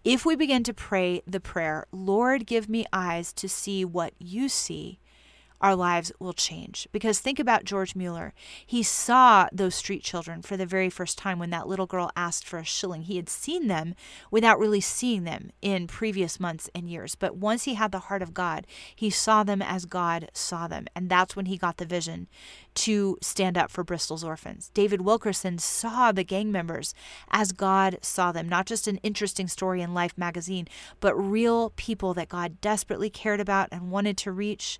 If 0.04 0.26
we 0.26 0.36
begin 0.36 0.62
to 0.64 0.74
pray 0.74 1.22
the 1.26 1.40
prayer, 1.40 1.86
Lord, 1.92 2.46
give 2.46 2.68
me 2.68 2.84
eyes 2.92 3.32
to 3.34 3.48
see 3.48 3.86
what 3.86 4.12
you 4.18 4.50
see, 4.50 4.98
our 5.64 5.74
lives 5.74 6.12
will 6.18 6.34
change. 6.34 6.86
Because 6.92 7.20
think 7.20 7.38
about 7.38 7.64
George 7.64 7.96
Mueller. 7.96 8.34
He 8.66 8.82
saw 8.82 9.48
those 9.50 9.74
street 9.74 10.02
children 10.02 10.42
for 10.42 10.58
the 10.58 10.66
very 10.66 10.90
first 10.90 11.16
time 11.16 11.38
when 11.38 11.48
that 11.50 11.66
little 11.66 11.86
girl 11.86 12.10
asked 12.14 12.46
for 12.46 12.58
a 12.58 12.64
shilling. 12.64 13.04
He 13.04 13.16
had 13.16 13.30
seen 13.30 13.66
them 13.66 13.94
without 14.30 14.58
really 14.58 14.82
seeing 14.82 15.24
them 15.24 15.52
in 15.62 15.86
previous 15.86 16.38
months 16.38 16.68
and 16.74 16.90
years. 16.90 17.14
But 17.14 17.38
once 17.38 17.64
he 17.64 17.74
had 17.74 17.92
the 17.92 17.98
heart 17.98 18.20
of 18.20 18.34
God, 18.34 18.66
he 18.94 19.08
saw 19.08 19.42
them 19.42 19.62
as 19.62 19.86
God 19.86 20.28
saw 20.34 20.68
them. 20.68 20.86
And 20.94 21.08
that's 21.08 21.34
when 21.34 21.46
he 21.46 21.56
got 21.56 21.78
the 21.78 21.86
vision 21.86 22.28
to 22.74 23.16
stand 23.22 23.56
up 23.56 23.70
for 23.70 23.84
Bristol's 23.84 24.24
orphans. 24.24 24.70
David 24.74 25.00
Wilkerson 25.00 25.58
saw 25.58 26.12
the 26.12 26.24
gang 26.24 26.52
members 26.52 26.92
as 27.30 27.52
God 27.52 27.98
saw 28.02 28.32
them, 28.32 28.50
not 28.50 28.66
just 28.66 28.86
an 28.86 28.98
interesting 28.98 29.48
story 29.48 29.80
in 29.80 29.94
Life 29.94 30.18
magazine, 30.18 30.68
but 31.00 31.14
real 31.14 31.70
people 31.76 32.12
that 32.14 32.28
God 32.28 32.60
desperately 32.60 33.08
cared 33.08 33.40
about 33.40 33.68
and 33.72 33.90
wanted 33.90 34.18
to 34.18 34.32
reach 34.32 34.78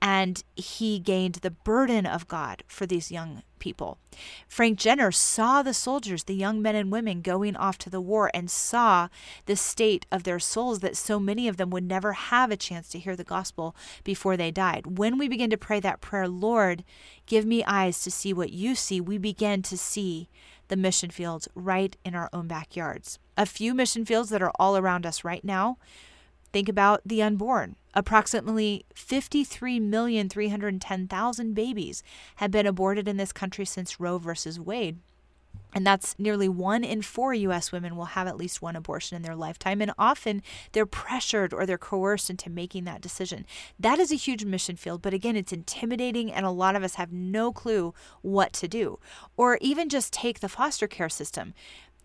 and 0.00 0.42
he 0.54 0.98
gained 0.98 1.36
the 1.36 1.50
burden 1.50 2.06
of 2.06 2.28
God 2.28 2.62
for 2.68 2.86
these 2.86 3.10
young 3.10 3.42
people. 3.58 3.98
Frank 4.46 4.78
Jenner 4.78 5.10
saw 5.10 5.62
the 5.62 5.74
soldiers, 5.74 6.24
the 6.24 6.34
young 6.34 6.62
men 6.62 6.76
and 6.76 6.92
women 6.92 7.20
going 7.20 7.56
off 7.56 7.78
to 7.78 7.90
the 7.90 8.00
war, 8.00 8.30
and 8.32 8.50
saw 8.50 9.08
the 9.46 9.56
state 9.56 10.06
of 10.12 10.22
their 10.22 10.38
souls 10.38 10.80
that 10.80 10.96
so 10.96 11.18
many 11.18 11.48
of 11.48 11.56
them 11.56 11.70
would 11.70 11.84
never 11.84 12.12
have 12.12 12.50
a 12.50 12.56
chance 12.56 12.88
to 12.90 12.98
hear 12.98 13.16
the 13.16 13.24
gospel 13.24 13.74
before 14.04 14.36
they 14.36 14.50
died. 14.50 14.98
When 14.98 15.18
we 15.18 15.28
begin 15.28 15.50
to 15.50 15.56
pray 15.56 15.80
that 15.80 16.00
prayer, 16.00 16.28
Lord, 16.28 16.84
give 17.26 17.44
me 17.44 17.64
eyes 17.64 18.02
to 18.04 18.10
see 18.10 18.32
what 18.32 18.52
you 18.52 18.74
see, 18.74 19.00
we 19.00 19.18
begin 19.18 19.62
to 19.62 19.76
see 19.76 20.28
the 20.68 20.76
mission 20.76 21.10
fields 21.10 21.48
right 21.54 21.96
in 22.04 22.14
our 22.14 22.28
own 22.32 22.46
backyards. 22.46 23.18
A 23.36 23.46
few 23.46 23.74
mission 23.74 24.04
fields 24.04 24.30
that 24.30 24.42
are 24.42 24.52
all 24.58 24.76
around 24.76 25.06
us 25.06 25.24
right 25.24 25.44
now 25.44 25.78
Think 26.52 26.68
about 26.68 27.02
the 27.04 27.22
unborn. 27.22 27.76
Approximately 27.98 28.86
53,310,000 28.94 31.52
babies 31.52 32.02
have 32.36 32.52
been 32.52 32.64
aborted 32.64 33.08
in 33.08 33.16
this 33.16 33.32
country 33.32 33.64
since 33.64 33.98
Roe 33.98 34.18
versus 34.18 34.60
Wade. 34.60 35.00
And 35.74 35.84
that's 35.84 36.16
nearly 36.16 36.48
one 36.48 36.84
in 36.84 37.02
four 37.02 37.34
U.S. 37.34 37.72
women 37.72 37.96
will 37.96 38.04
have 38.04 38.28
at 38.28 38.36
least 38.36 38.62
one 38.62 38.76
abortion 38.76 39.16
in 39.16 39.22
their 39.22 39.34
lifetime. 39.34 39.82
And 39.82 39.92
often 39.98 40.44
they're 40.70 40.86
pressured 40.86 41.52
or 41.52 41.66
they're 41.66 41.76
coerced 41.76 42.30
into 42.30 42.48
making 42.48 42.84
that 42.84 43.00
decision. 43.00 43.44
That 43.80 43.98
is 43.98 44.12
a 44.12 44.16
huge 44.16 44.44
mission 44.44 44.76
field. 44.76 45.02
But 45.02 45.12
again, 45.12 45.34
it's 45.34 45.52
intimidating, 45.52 46.32
and 46.32 46.46
a 46.46 46.50
lot 46.50 46.76
of 46.76 46.84
us 46.84 46.94
have 46.94 47.12
no 47.12 47.52
clue 47.52 47.94
what 48.22 48.52
to 48.52 48.68
do. 48.68 49.00
Or 49.36 49.58
even 49.60 49.88
just 49.88 50.12
take 50.12 50.38
the 50.38 50.48
foster 50.48 50.86
care 50.86 51.08
system. 51.08 51.52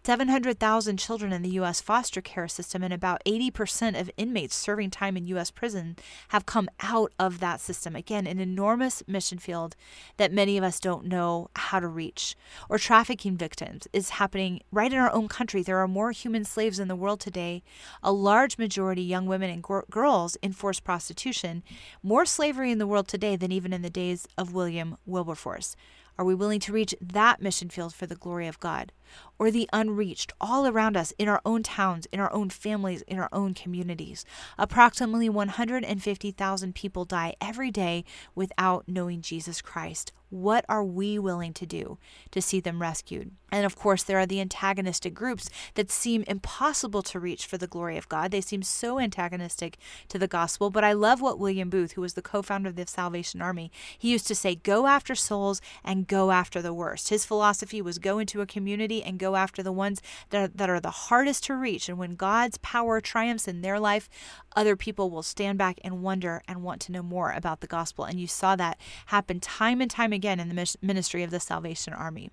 700,000 0.06 0.98
children 0.98 1.32
in 1.32 1.44
the 1.44 1.52
U.S. 1.52 1.80
foster 1.80 2.20
care 2.20 2.50
system 2.50 2.84
and 2.84 2.94
about 2.94 3.24
80% 3.26 3.98
of 3.98 4.12
inmates 4.18 4.54
serving 4.54 4.90
time 4.90 5.16
in 5.16 5.28
U.S. 5.28 5.50
prison 5.50 5.96
have 6.28 6.46
come 6.46 6.68
out 6.82 7.14
of 7.18 7.40
that 7.40 7.62
system. 7.62 7.96
Again, 7.96 8.28
an 8.28 8.38
enormous 8.38 9.02
mission 9.08 9.38
field 9.38 9.78
that 10.18 10.34
many 10.34 10.58
of 10.58 10.64
us 10.66 10.82
don't 10.82 11.06
know 11.06 11.50
how 11.56 11.80
to 11.80 11.88
reach. 11.88 12.36
Or 12.68 12.78
trafficking 12.78 13.38
victims 13.38 13.88
is 13.94 14.10
happening 14.10 14.60
right 14.74 14.92
in 14.92 15.00
our 15.00 15.14
own 15.14 15.30
country. 15.30 15.64
There 15.64 15.80
are 15.80 15.88
more 15.88 16.12
human 16.12 16.44
slaves 16.44 16.80
in 16.80 16.90
the 16.90 16.98
world 16.98 17.22
today, 17.22 17.64
a 18.04 18.12
large 18.12 18.58
majority 18.58 19.04
young 19.04 19.26
women 19.26 19.50
and 19.50 19.64
girls 19.90 20.36
in 20.42 20.52
forced 20.52 20.84
prostitution, 20.84 21.64
more 22.04 22.26
slavery 22.26 22.72
in 22.72 22.78
the 22.78 22.88
world 22.88 23.08
today 23.08 23.38
than 23.38 23.54
even 23.54 23.72
in 23.72 23.84
the 23.84 23.90
days 23.90 24.28
of 24.38 24.54
William 24.54 24.98
Wilberforce. 25.06 25.78
Are 26.18 26.26
we 26.26 26.36
willing 26.36 26.60
to 26.62 26.74
reach 26.74 26.94
that 27.02 27.42
mission 27.42 27.70
field 27.70 27.94
for 27.94 28.06
the 28.06 28.16
glory 28.16 28.48
of 28.48 28.60
God? 28.60 28.92
Or 29.40 29.50
the 29.50 29.70
unreached 29.74 30.32
all 30.40 30.68
around 30.68 30.96
us 30.96 31.14
in 31.18 31.28
our 31.28 31.42
own 31.46 31.64
towns, 31.64 32.06
in 32.08 32.20
our 32.20 32.32
own 32.32 32.50
families, 32.50 33.02
in 33.04 33.20
our 33.20 33.30
own 33.32 33.54
communities? 33.54 34.24
Approximately 34.58 35.30
150,000 35.30 36.76
people 36.76 37.06
die 37.06 37.36
every 37.42 37.72
day 37.72 38.06
without 38.36 38.88
knowing 38.88 39.22
Jesus 39.22 39.62
Christ. 39.62 40.12
What 40.34 40.66
are 40.68 40.84
we 40.84 41.20
willing 41.20 41.54
to 41.54 41.68
do 41.68 42.00
to 42.32 42.42
see 42.42 42.60
them 42.60 42.82
rescued? 42.82 43.34
And 43.52 43.68
of 43.68 43.76
course, 43.76 44.02
there 44.02 44.18
are 44.18 44.26
the 44.26 44.42
antagonistic 44.42 45.14
groups 45.14 45.48
that 45.76 45.92
seem 45.92 46.24
impossible 46.24 47.04
to 47.04 47.20
reach 47.20 47.46
for 47.46 47.60
the 47.60 47.68
glory 47.68 48.00
of 48.00 48.10
God. 48.10 48.32
They 48.32 48.42
seem 48.42 48.64
so 48.64 49.00
antagonistic 49.00 49.78
to 50.08 50.18
the 50.18 50.28
gospel. 50.28 50.72
But 50.72 50.84
I 50.84 50.94
love 50.94 51.22
what 51.22 51.38
William 51.38 51.70
Booth, 51.70 51.92
who 51.92 52.02
was 52.02 52.16
the 52.16 52.24
co 52.24 52.42
founder 52.42 52.70
of 52.70 52.76
the 52.76 52.88
Salvation 52.88 53.44
Army, 53.44 53.72
he 53.96 54.10
used 54.10 54.26
to 54.26 54.34
say, 54.34 54.56
go 54.56 54.88
after 54.88 55.14
souls 55.14 55.62
and 55.84 56.08
go 56.08 56.32
after 56.32 56.64
the 56.64 56.74
worst. 56.74 57.10
His 57.10 57.26
philosophy 57.26 57.80
was 57.80 58.00
go 58.00 58.18
into 58.18 58.42
a 58.42 58.48
community 58.48 59.04
and 59.04 59.20
go 59.20 59.36
after 59.36 59.62
the 59.62 59.72
ones 59.72 60.02
that 60.32 60.42
are, 60.42 60.48
that 60.48 60.70
are 60.72 60.80
the 60.80 60.90
hardest 60.90 61.44
to 61.44 61.56
reach. 61.56 61.88
And 61.88 62.00
when 62.00 62.16
God's 62.16 62.58
power 62.58 63.00
triumphs 63.02 63.48
in 63.48 63.62
their 63.62 63.80
life, 63.80 64.10
other 64.56 64.76
people 64.76 65.12
will 65.12 65.22
stand 65.22 65.60
back 65.60 65.80
and 65.84 66.02
wonder 66.02 66.42
and 66.48 66.64
want 66.64 66.82
to 66.82 66.92
know 66.92 67.04
more 67.04 67.32
about 67.32 67.62
the 67.62 67.68
gospel. 67.68 68.06
And 68.06 68.20
you 68.20 68.26
saw 68.26 68.56
that 68.56 68.80
happen 69.08 69.40
time 69.40 69.80
and 69.80 69.92
time 69.92 70.12
again 70.12 70.23
in 70.24 70.50
the 70.50 70.76
ministry 70.82 71.24
of 71.24 71.32
the 71.32 71.40
Salvation 71.40 71.94
Army. 71.94 72.30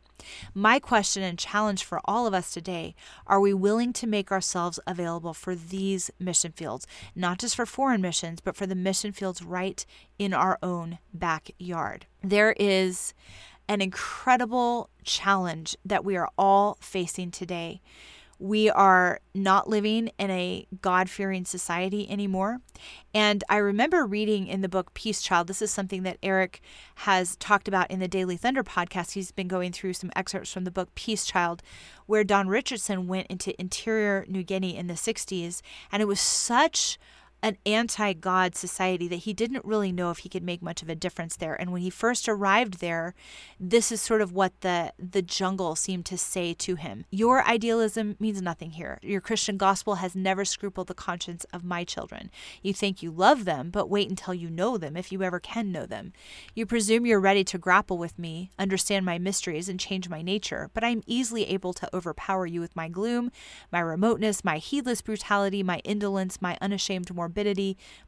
My 0.55 0.79
question 0.79 1.23
and 1.23 1.39
challenge 1.39 1.85
for 1.85 2.01
all 2.05 2.27
of 2.27 2.35
us 2.35 2.53
today 2.53 2.95
are 3.27 3.41
we 3.41 3.55
willing 3.55 3.93
to 3.95 4.07
make 4.07 4.31
ourselves 4.31 4.79
available 4.87 5.35
for 5.35 5.55
these 5.55 6.11
mission 6.19 6.53
fields, 6.53 6.87
not 7.15 7.39
just 7.39 7.57
for 7.57 7.67
foreign 7.67 8.01
missions, 8.01 8.41
but 8.41 8.57
for 8.57 8.67
the 8.67 8.75
mission 8.75 9.13
fields 9.13 9.43
right 9.43 9.85
in 10.19 10.33
our 10.35 10.59
own 10.63 10.99
backyard? 11.13 12.07
There 12.23 12.55
is 12.59 13.15
an 13.69 13.81
incredible 13.81 14.91
challenge 15.05 15.77
that 15.85 16.05
we 16.05 16.17
are 16.17 16.29
all 16.37 16.77
facing 16.81 17.31
today. 17.31 17.81
We 18.41 18.71
are 18.71 19.21
not 19.35 19.69
living 19.69 20.11
in 20.19 20.31
a 20.31 20.67
God 20.81 21.11
fearing 21.11 21.45
society 21.45 22.11
anymore. 22.11 22.63
And 23.13 23.45
I 23.51 23.59
remember 23.59 24.07
reading 24.07 24.47
in 24.47 24.63
the 24.63 24.69
book 24.69 24.95
Peace 24.95 25.21
Child, 25.21 25.47
this 25.47 25.61
is 25.61 25.71
something 25.71 26.05
that 26.05 26.17
Eric 26.23 26.63
has 26.97 27.37
talked 27.37 27.69
about 27.69 27.91
in 27.91 28.01
the 28.01 28.09
Daily 28.09 28.39
Thunder 28.39 28.65
podcast. 28.65 29.13
He's 29.13 29.31
been 29.31 29.47
going 29.47 29.73
through 29.73 29.93
some 29.93 30.11
excerpts 30.17 30.51
from 30.51 30.65
the 30.65 30.71
book 30.71 30.95
Peace 30.95 31.27
Child, 31.27 31.63
where 32.07 32.25
Don 32.25 32.49
Richardson 32.49 33.07
went 33.07 33.27
into 33.27 33.61
interior 33.61 34.25
New 34.27 34.43
Guinea 34.43 34.75
in 34.75 34.87
the 34.87 34.95
60s. 34.95 35.61
And 35.93 36.01
it 36.01 36.07
was 36.07 36.19
such 36.19 36.99
an 37.43 37.57
anti 37.65 38.13
God 38.13 38.55
society 38.55 39.09
that 39.09 39.17
he 39.17 39.33
didn't 39.33 39.65
really 39.65 39.93
know 39.93 40.11
if 40.11 40.19
he 40.19 40.29
could 40.29 40.43
make 40.43 40.63
much 40.63 40.83
of 40.83 40.89
a 40.89 40.95
difference 40.95 41.37
there. 41.37 41.55
And 41.55 41.73
when 41.73 41.83
he 41.83 41.91
first 41.91 42.29
arrived 42.29 42.81
there, 42.81 43.15
this 43.59 43.91
is 43.91 44.01
sort 44.01 44.21
of 44.21 44.33
what 44.33 44.61
the, 44.61 44.93
the 44.99 45.23
jungle 45.23 45.75
seemed 45.75 46.07
to 46.07 46.19
say 46.19 46.55
to 46.55 46.75
him 46.77 47.05
Your 47.11 47.47
idealism 47.47 48.17
means 48.19 48.43
nothing 48.43 48.73
here. 48.73 48.99
Your 49.03 49.21
Christian 49.21 49.57
gospel 49.57 49.97
has 49.97 50.15
never 50.15 50.45
scrupled 50.45 50.89
the 50.89 50.95
conscience 50.95 51.45
of 51.53 51.65
my 51.65 51.85
children. 51.85 52.31
You 52.63 52.75
think 52.75 53.03
you 53.03 53.11
love 53.11 53.45
them, 53.45 53.71
but 53.71 53.89
wait 53.89 54.11
until 54.11 54.35
you 54.35 54.51
know 54.51 54.77
them, 54.77 54.97
if 54.97 55.13
you 55.13 55.23
ever 55.23 55.41
can 55.41 55.73
know 55.73 55.87
them. 55.87 56.13
You 56.55 56.67
presume 56.67 57.07
you're 57.07 57.21
ready 57.21 57.45
to 57.45 57.59
grapple 57.59 57.99
with 57.99 58.19
me, 58.19 58.51
understand 58.59 59.07
my 59.07 59.19
mysteries, 59.19 59.69
and 59.69 59.81
change 59.81 60.09
my 60.09 60.23
nature, 60.23 60.71
but 60.75 60.85
I 60.85 60.89
am 60.89 61.03
easily 61.07 61.45
able 61.47 61.73
to 61.75 61.89
overpower 61.95 62.47
you 62.47 62.61
with 62.61 62.77
my 62.77 62.89
gloom, 62.89 63.31
my 63.73 63.81
remoteness, 63.81 64.45
my 64.45 64.59
heedless 64.59 65.03
brutality, 65.03 65.63
my 65.63 65.79
indolence, 65.79 66.43
my 66.43 66.59
unashamed 66.61 67.15
morbidity, 67.15 67.30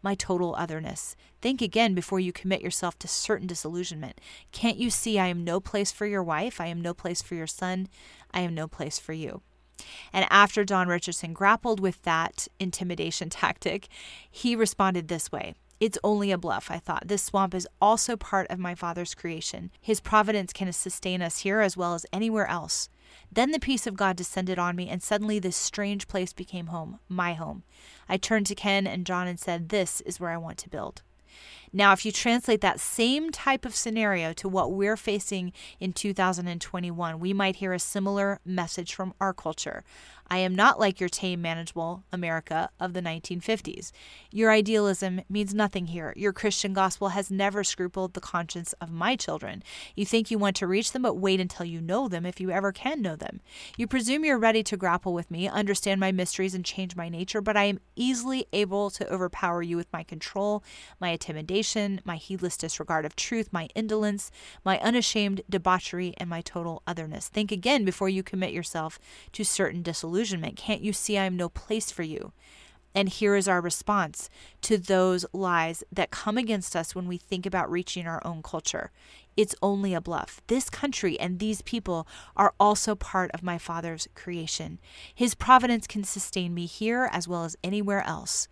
my 0.02 0.14
total 0.14 0.54
otherness. 0.56 1.16
Think 1.40 1.61
again 1.61 1.94
before 1.94 2.20
you 2.20 2.32
commit 2.32 2.62
yourself 2.62 2.98
to 3.00 3.08
certain 3.08 3.46
disillusionment. 3.46 4.20
Can't 4.52 4.76
you 4.76 4.90
see 4.90 5.18
I 5.18 5.26
am 5.28 5.44
no 5.44 5.61
place 5.61 5.92
for 5.92 6.06
your 6.06 6.22
wife? 6.22 6.61
I 6.61 6.66
am 6.66 6.80
no 6.80 6.94
place 6.94 7.22
for 7.22 7.35
your 7.35 7.46
son. 7.46 7.88
I 8.32 8.40
am 8.40 8.54
no 8.54 8.68
place 8.68 8.98
for 8.98 9.12
you. 9.12 9.42
And 10.12 10.26
after 10.30 10.64
Don 10.64 10.88
Richardson 10.88 11.32
grappled 11.32 11.80
with 11.80 12.02
that 12.02 12.48
intimidation 12.61 13.30
tactic, 13.30 13.88
he 14.30 14.56
responded 14.56 15.08
this 15.08 15.32
way 15.32 15.54
It's 15.80 15.98
only 16.04 16.30
a 16.30 16.38
bluff, 16.38 16.70
I 16.70 16.78
thought. 16.78 17.08
This 17.08 17.22
swamp 17.22 17.54
is 17.54 17.68
also 17.80 18.16
part 18.16 18.46
of 18.50 18.58
my 18.58 18.74
Father's 18.74 19.14
creation. 19.14 19.70
His 19.80 20.00
providence 20.00 20.52
can 20.52 20.72
sustain 20.72 21.22
us 21.22 21.38
here 21.38 21.61
as 21.61 21.76
well 21.76 21.94
as 21.94 22.06
anywhere 22.12 22.46
else. 22.46 22.88
Then 23.31 23.51
the 23.51 23.59
peace 23.59 23.87
of 23.87 23.96
God 23.96 24.16
descended 24.16 24.59
on 24.59 24.77
me, 24.77 24.88
and 24.88 25.03
suddenly 25.03 25.38
this 25.38 25.57
strange 25.57 26.09
place 26.09 26.33
became 26.33 26.66
home, 26.66 26.98
my 27.09 27.35
home. 27.35 27.62
I 28.09 28.16
turned 28.16 28.46
to 28.46 28.55
Ken 28.55 28.87
and 28.87 29.07
John 29.07 29.27
and 29.27 29.38
said, 29.38 29.68
This 29.68 30.01
is 30.03 30.20
where 30.20 30.31
I 30.31 30.37
want 30.37 30.59
to 30.59 30.70
build. 30.70 31.03
Now, 31.72 31.92
if 31.92 32.05
you 32.05 32.12
translate 32.12 32.61
that 32.61 32.81
same 32.81 33.31
type 33.31 33.64
of 33.64 33.75
scenario 33.75 34.35
to 34.35 34.48
what 34.48 34.72
we're 34.72 34.96
facing 34.96 35.53
in 35.81 35.94
2021, 35.94 37.18
we 37.18 37.33
might 37.33 37.57
hear 37.57 37.72
a 37.72 37.79
similar 37.79 38.40
message 38.44 38.94
from 38.94 39.14
our 39.20 39.33
culture. 39.33 39.83
I 40.33 40.38
am 40.38 40.55
not 40.55 40.81
like 40.81 40.99
your 40.99 41.11
tame, 41.11 41.42
manageable 41.42 42.05
America 42.11 42.71
of 42.81 42.95
the 42.95 43.03
1950s. 43.03 43.92
Your 44.31 44.51
idealism 44.51 45.21
means 45.29 45.53
nothing 45.53 45.88
here. 45.88 46.14
Your 46.16 46.33
Christian 46.33 46.73
gospel 46.73 47.11
has 47.11 47.31
never 47.31 47.62
scrupled 47.62 48.14
the 48.14 48.21
conscience 48.23 48.73
of 48.81 48.90
my 48.90 49.14
children. 49.14 49.62
You 49.95 50.07
think 50.07 50.31
you 50.31 50.38
want 50.38 50.57
to 50.57 50.66
reach 50.66 50.92
them, 50.92 51.03
but 51.03 51.18
wait 51.18 51.38
until 51.38 51.66
you 51.66 51.83
know 51.83 52.09
them, 52.09 52.25
if 52.25 52.40
you 52.40 52.51
ever 52.51 52.73
can 52.73 53.03
know 53.03 53.14
them. 53.14 53.42
You 53.77 53.87
presume 53.87 54.25
you're 54.25 54.38
ready 54.38 54.62
to 54.62 54.77
grapple 54.79 55.12
with 55.12 55.31
me, 55.31 55.49
understand 55.49 56.01
my 56.01 56.12
mysteries, 56.12 56.55
and 56.55 56.64
change 56.64 56.97
my 56.97 57.11
nature, 57.11 57.42
but 57.42 57.59
I 57.59 57.64
am 57.64 57.81
easily 57.95 58.47
able 58.55 58.88
to 58.88 59.12
overpower 59.12 59.61
you 59.61 59.77
with 59.77 59.92
my 59.92 60.03
control, 60.03 60.64
my 60.99 61.11
intimidation, 61.11 62.01
my 62.07 62.16
heedless 62.16 62.57
disregard 62.57 63.05
of 63.05 63.16
truth, 63.16 63.51
my 63.53 63.68
indolence, 63.75 64.31
my 64.64 64.81
unashamed 64.81 65.42
debauchery, 65.51 66.14
and 66.16 66.31
my 66.31 66.40
total 66.40 66.83
otherness. 66.87 67.29
Think 67.29 67.53
again 67.53 67.85
before 67.85 68.09
you 68.09 68.23
commit 68.23 68.55
yourself 68.55 68.99
to 69.33 69.45
certain 69.45 69.83
disillusionment 69.83 70.21
disillusionment. 70.22 70.56
Can't 70.56 70.82
you 70.82 70.92
see 70.92 71.18
I 71.18 71.24
am 71.24 71.37
no 71.37 71.48
place 71.48 71.90
for 71.90 72.02
you? 72.02 72.32
And 72.94 73.08
here 73.08 73.35
is 73.37 73.48
our 73.48 73.61
response 73.61 74.28
to 74.61 74.76
those 74.76 75.24
lies 75.32 75.82
that 75.90 76.11
come 76.11 76.37
against 76.37 76.76
us 76.76 76.94
when 76.94 77.08
we 77.08 77.16
think 77.16 77.46
about 77.46 77.70
reaching 77.70 78.06
our 78.06 78.20
own 78.24 78.42
culture. 78.42 78.92
It's 79.35 79.54
only 79.62 79.94
a 79.94 80.00
bluff. 80.00 80.42
This 80.46 80.68
country 80.68 81.18
and 81.18 81.38
these 81.38 81.62
people 81.62 82.06
are 82.37 82.52
also 82.61 82.94
part 82.94 83.30
of 83.32 83.42
my 83.42 83.56
Father's 83.56 84.08
creation. 84.14 84.78
His 85.14 85.35
providence 85.35 85.87
can 85.87 86.04
sustain 86.04 86.52
me 86.52 86.66
here 86.66 87.08
as 87.12 87.26
well 87.26 87.44
as 87.44 87.56
anywhere 87.64 88.06
else. 88.06 88.46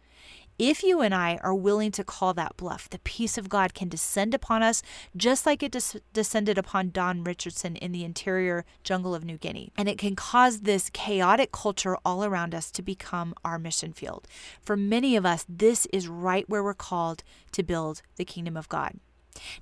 If 0.62 0.82
you 0.82 1.00
and 1.00 1.14
I 1.14 1.38
are 1.42 1.54
willing 1.54 1.90
to 1.92 2.04
call 2.04 2.34
that 2.34 2.58
bluff, 2.58 2.90
the 2.90 2.98
peace 2.98 3.38
of 3.38 3.48
God 3.48 3.72
can 3.72 3.88
descend 3.88 4.34
upon 4.34 4.62
us 4.62 4.82
just 5.16 5.46
like 5.46 5.62
it 5.62 5.72
des- 5.72 6.00
descended 6.12 6.58
upon 6.58 6.90
Don 6.90 7.24
Richardson 7.24 7.76
in 7.76 7.92
the 7.92 8.04
interior 8.04 8.66
jungle 8.84 9.14
of 9.14 9.24
New 9.24 9.38
Guinea. 9.38 9.72
And 9.78 9.88
it 9.88 9.96
can 9.96 10.14
cause 10.14 10.60
this 10.60 10.90
chaotic 10.90 11.50
culture 11.50 11.96
all 12.04 12.26
around 12.26 12.54
us 12.54 12.70
to 12.72 12.82
become 12.82 13.32
our 13.42 13.58
mission 13.58 13.94
field. 13.94 14.28
For 14.60 14.76
many 14.76 15.16
of 15.16 15.24
us, 15.24 15.46
this 15.48 15.86
is 15.94 16.08
right 16.08 16.46
where 16.46 16.62
we're 16.62 16.74
called 16.74 17.22
to 17.52 17.62
build 17.62 18.02
the 18.16 18.26
kingdom 18.26 18.54
of 18.54 18.68
God. 18.68 19.00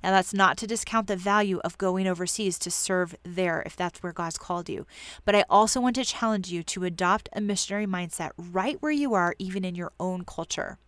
Now, 0.03 0.11
that's 0.11 0.35
not 0.35 0.57
to 0.59 0.67
discount 0.67 1.07
the 1.07 1.15
value 1.15 1.61
of 1.63 1.79
going 1.79 2.09
overseas 2.09 2.59
to 2.59 2.73
serve 2.73 3.15
there 3.23 3.63
if 3.65 3.77
that's 3.77 4.03
where 4.03 4.13
God's 4.13 4.39
called 4.39 4.69
you. 4.69 4.85
But 5.25 5.37
I 5.37 5.45
also 5.49 5.81
want 5.81 5.95
to 5.95 6.05
challenge 6.05 6.51
you 6.51 6.65
to 6.65 6.83
adopt 6.83 7.29
a 7.33 7.41
missionary 7.41 7.87
mindset 7.87 8.31
right 8.37 8.77
where 8.81 8.91
you 8.91 9.15
are, 9.15 9.37
even 9.39 9.65
in 9.65 9.77
your 9.77 9.93
own 10.01 10.25
culture. 10.25 10.79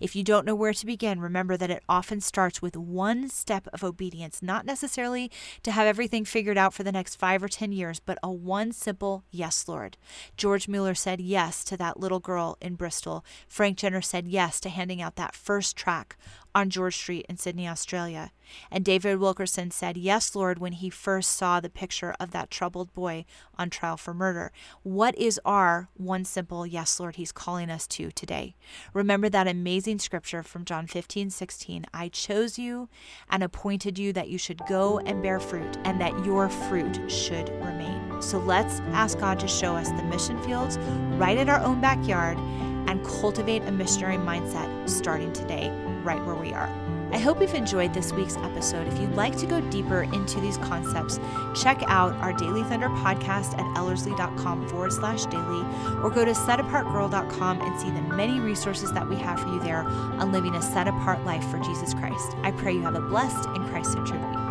If 0.00 0.16
you 0.16 0.22
don't 0.22 0.46
know 0.46 0.54
where 0.54 0.72
to 0.72 0.86
begin, 0.86 1.20
remember 1.20 1.56
that 1.56 1.70
it 1.70 1.82
often 1.88 2.20
starts 2.20 2.60
with 2.60 2.76
one 2.76 3.28
step 3.28 3.68
of 3.72 3.84
obedience, 3.84 4.42
not 4.42 4.66
necessarily 4.66 5.30
to 5.62 5.72
have 5.72 5.86
everything 5.86 6.24
figured 6.24 6.58
out 6.58 6.74
for 6.74 6.82
the 6.82 6.92
next 6.92 7.16
five 7.16 7.42
or 7.42 7.48
10 7.48 7.72
years, 7.72 8.00
but 8.00 8.18
a 8.22 8.30
one 8.30 8.72
simple 8.72 9.24
yes, 9.30 9.66
Lord. 9.68 9.96
George 10.36 10.68
Mueller 10.68 10.94
said 10.94 11.20
yes 11.20 11.64
to 11.64 11.76
that 11.76 12.00
little 12.00 12.20
girl 12.20 12.56
in 12.60 12.74
Bristol. 12.74 13.24
Frank 13.48 13.78
Jenner 13.78 14.02
said 14.02 14.26
yes 14.26 14.60
to 14.60 14.68
handing 14.68 15.00
out 15.02 15.16
that 15.16 15.34
first 15.34 15.76
track 15.76 16.16
on 16.54 16.70
George 16.70 16.96
Street 16.96 17.26
in 17.28 17.36
Sydney, 17.36 17.66
Australia. 17.66 18.32
And 18.70 18.84
David 18.84 19.18
Wilkerson 19.18 19.70
said, 19.70 19.96
Yes, 19.96 20.34
Lord, 20.34 20.58
when 20.58 20.72
he 20.72 20.90
first 20.90 21.32
saw 21.32 21.60
the 21.60 21.70
picture 21.70 22.14
of 22.20 22.30
that 22.32 22.50
troubled 22.50 22.92
boy 22.92 23.24
on 23.56 23.70
trial 23.70 23.96
for 23.96 24.12
murder. 24.12 24.52
What 24.82 25.16
is 25.16 25.40
our 25.44 25.88
one 25.94 26.24
simple 26.24 26.66
yes, 26.66 27.00
Lord, 27.00 27.16
he's 27.16 27.32
calling 27.32 27.70
us 27.70 27.86
to 27.88 28.10
today? 28.10 28.56
Remember 28.92 29.28
that 29.28 29.48
amazing 29.48 29.98
scripture 29.98 30.42
from 30.42 30.64
John 30.64 30.86
15, 30.86 31.30
16. 31.30 31.86
I 31.94 32.08
chose 32.08 32.58
you 32.58 32.88
and 33.30 33.42
appointed 33.42 33.98
you 33.98 34.12
that 34.12 34.28
you 34.28 34.38
should 34.38 34.60
go 34.68 34.98
and 35.00 35.22
bear 35.22 35.40
fruit 35.40 35.78
and 35.84 36.00
that 36.00 36.24
your 36.24 36.48
fruit 36.48 37.10
should 37.10 37.48
remain. 37.64 38.20
So 38.20 38.38
let's 38.38 38.80
ask 38.92 39.18
God 39.18 39.40
to 39.40 39.48
show 39.48 39.74
us 39.74 39.90
the 39.90 40.02
mission 40.02 40.40
fields 40.42 40.78
right 41.18 41.38
in 41.38 41.48
our 41.48 41.60
own 41.60 41.80
backyard 41.80 42.38
and 42.88 43.04
cultivate 43.04 43.62
a 43.62 43.72
missionary 43.72 44.16
mindset 44.16 44.88
starting 44.88 45.32
today, 45.32 45.70
right 46.04 46.24
where 46.24 46.34
we 46.34 46.52
are. 46.52 46.68
I 47.12 47.18
hope 47.18 47.40
you've 47.42 47.54
enjoyed 47.54 47.92
this 47.92 48.12
week's 48.12 48.36
episode. 48.38 48.88
If 48.88 48.98
you'd 48.98 49.14
like 49.14 49.36
to 49.38 49.46
go 49.46 49.60
deeper 49.60 50.02
into 50.02 50.40
these 50.40 50.56
concepts, 50.58 51.20
check 51.54 51.82
out 51.86 52.14
our 52.14 52.32
Daily 52.32 52.62
Thunder 52.64 52.88
podcast 52.88 53.52
at 53.58 53.76
ellerslie.com 53.76 54.68
forward 54.68 54.92
slash 54.92 55.26
daily, 55.26 55.62
or 56.02 56.10
go 56.10 56.24
to 56.24 56.32
setapartgirl.com 56.32 57.60
and 57.60 57.80
see 57.80 57.90
the 57.90 58.00
many 58.02 58.40
resources 58.40 58.92
that 58.92 59.06
we 59.06 59.16
have 59.16 59.40
for 59.40 59.48
you 59.48 59.60
there 59.60 59.82
on 59.82 60.32
living 60.32 60.54
a 60.54 60.62
set 60.62 60.88
apart 60.88 61.22
life 61.24 61.44
for 61.50 61.58
Jesus 61.58 61.92
Christ. 61.92 62.34
I 62.42 62.50
pray 62.52 62.72
you 62.72 62.82
have 62.82 62.94
a 62.94 63.00
blessed 63.00 63.46
and 63.50 63.68
Christ 63.68 63.92
centered 63.92 64.20
week. 64.30 64.41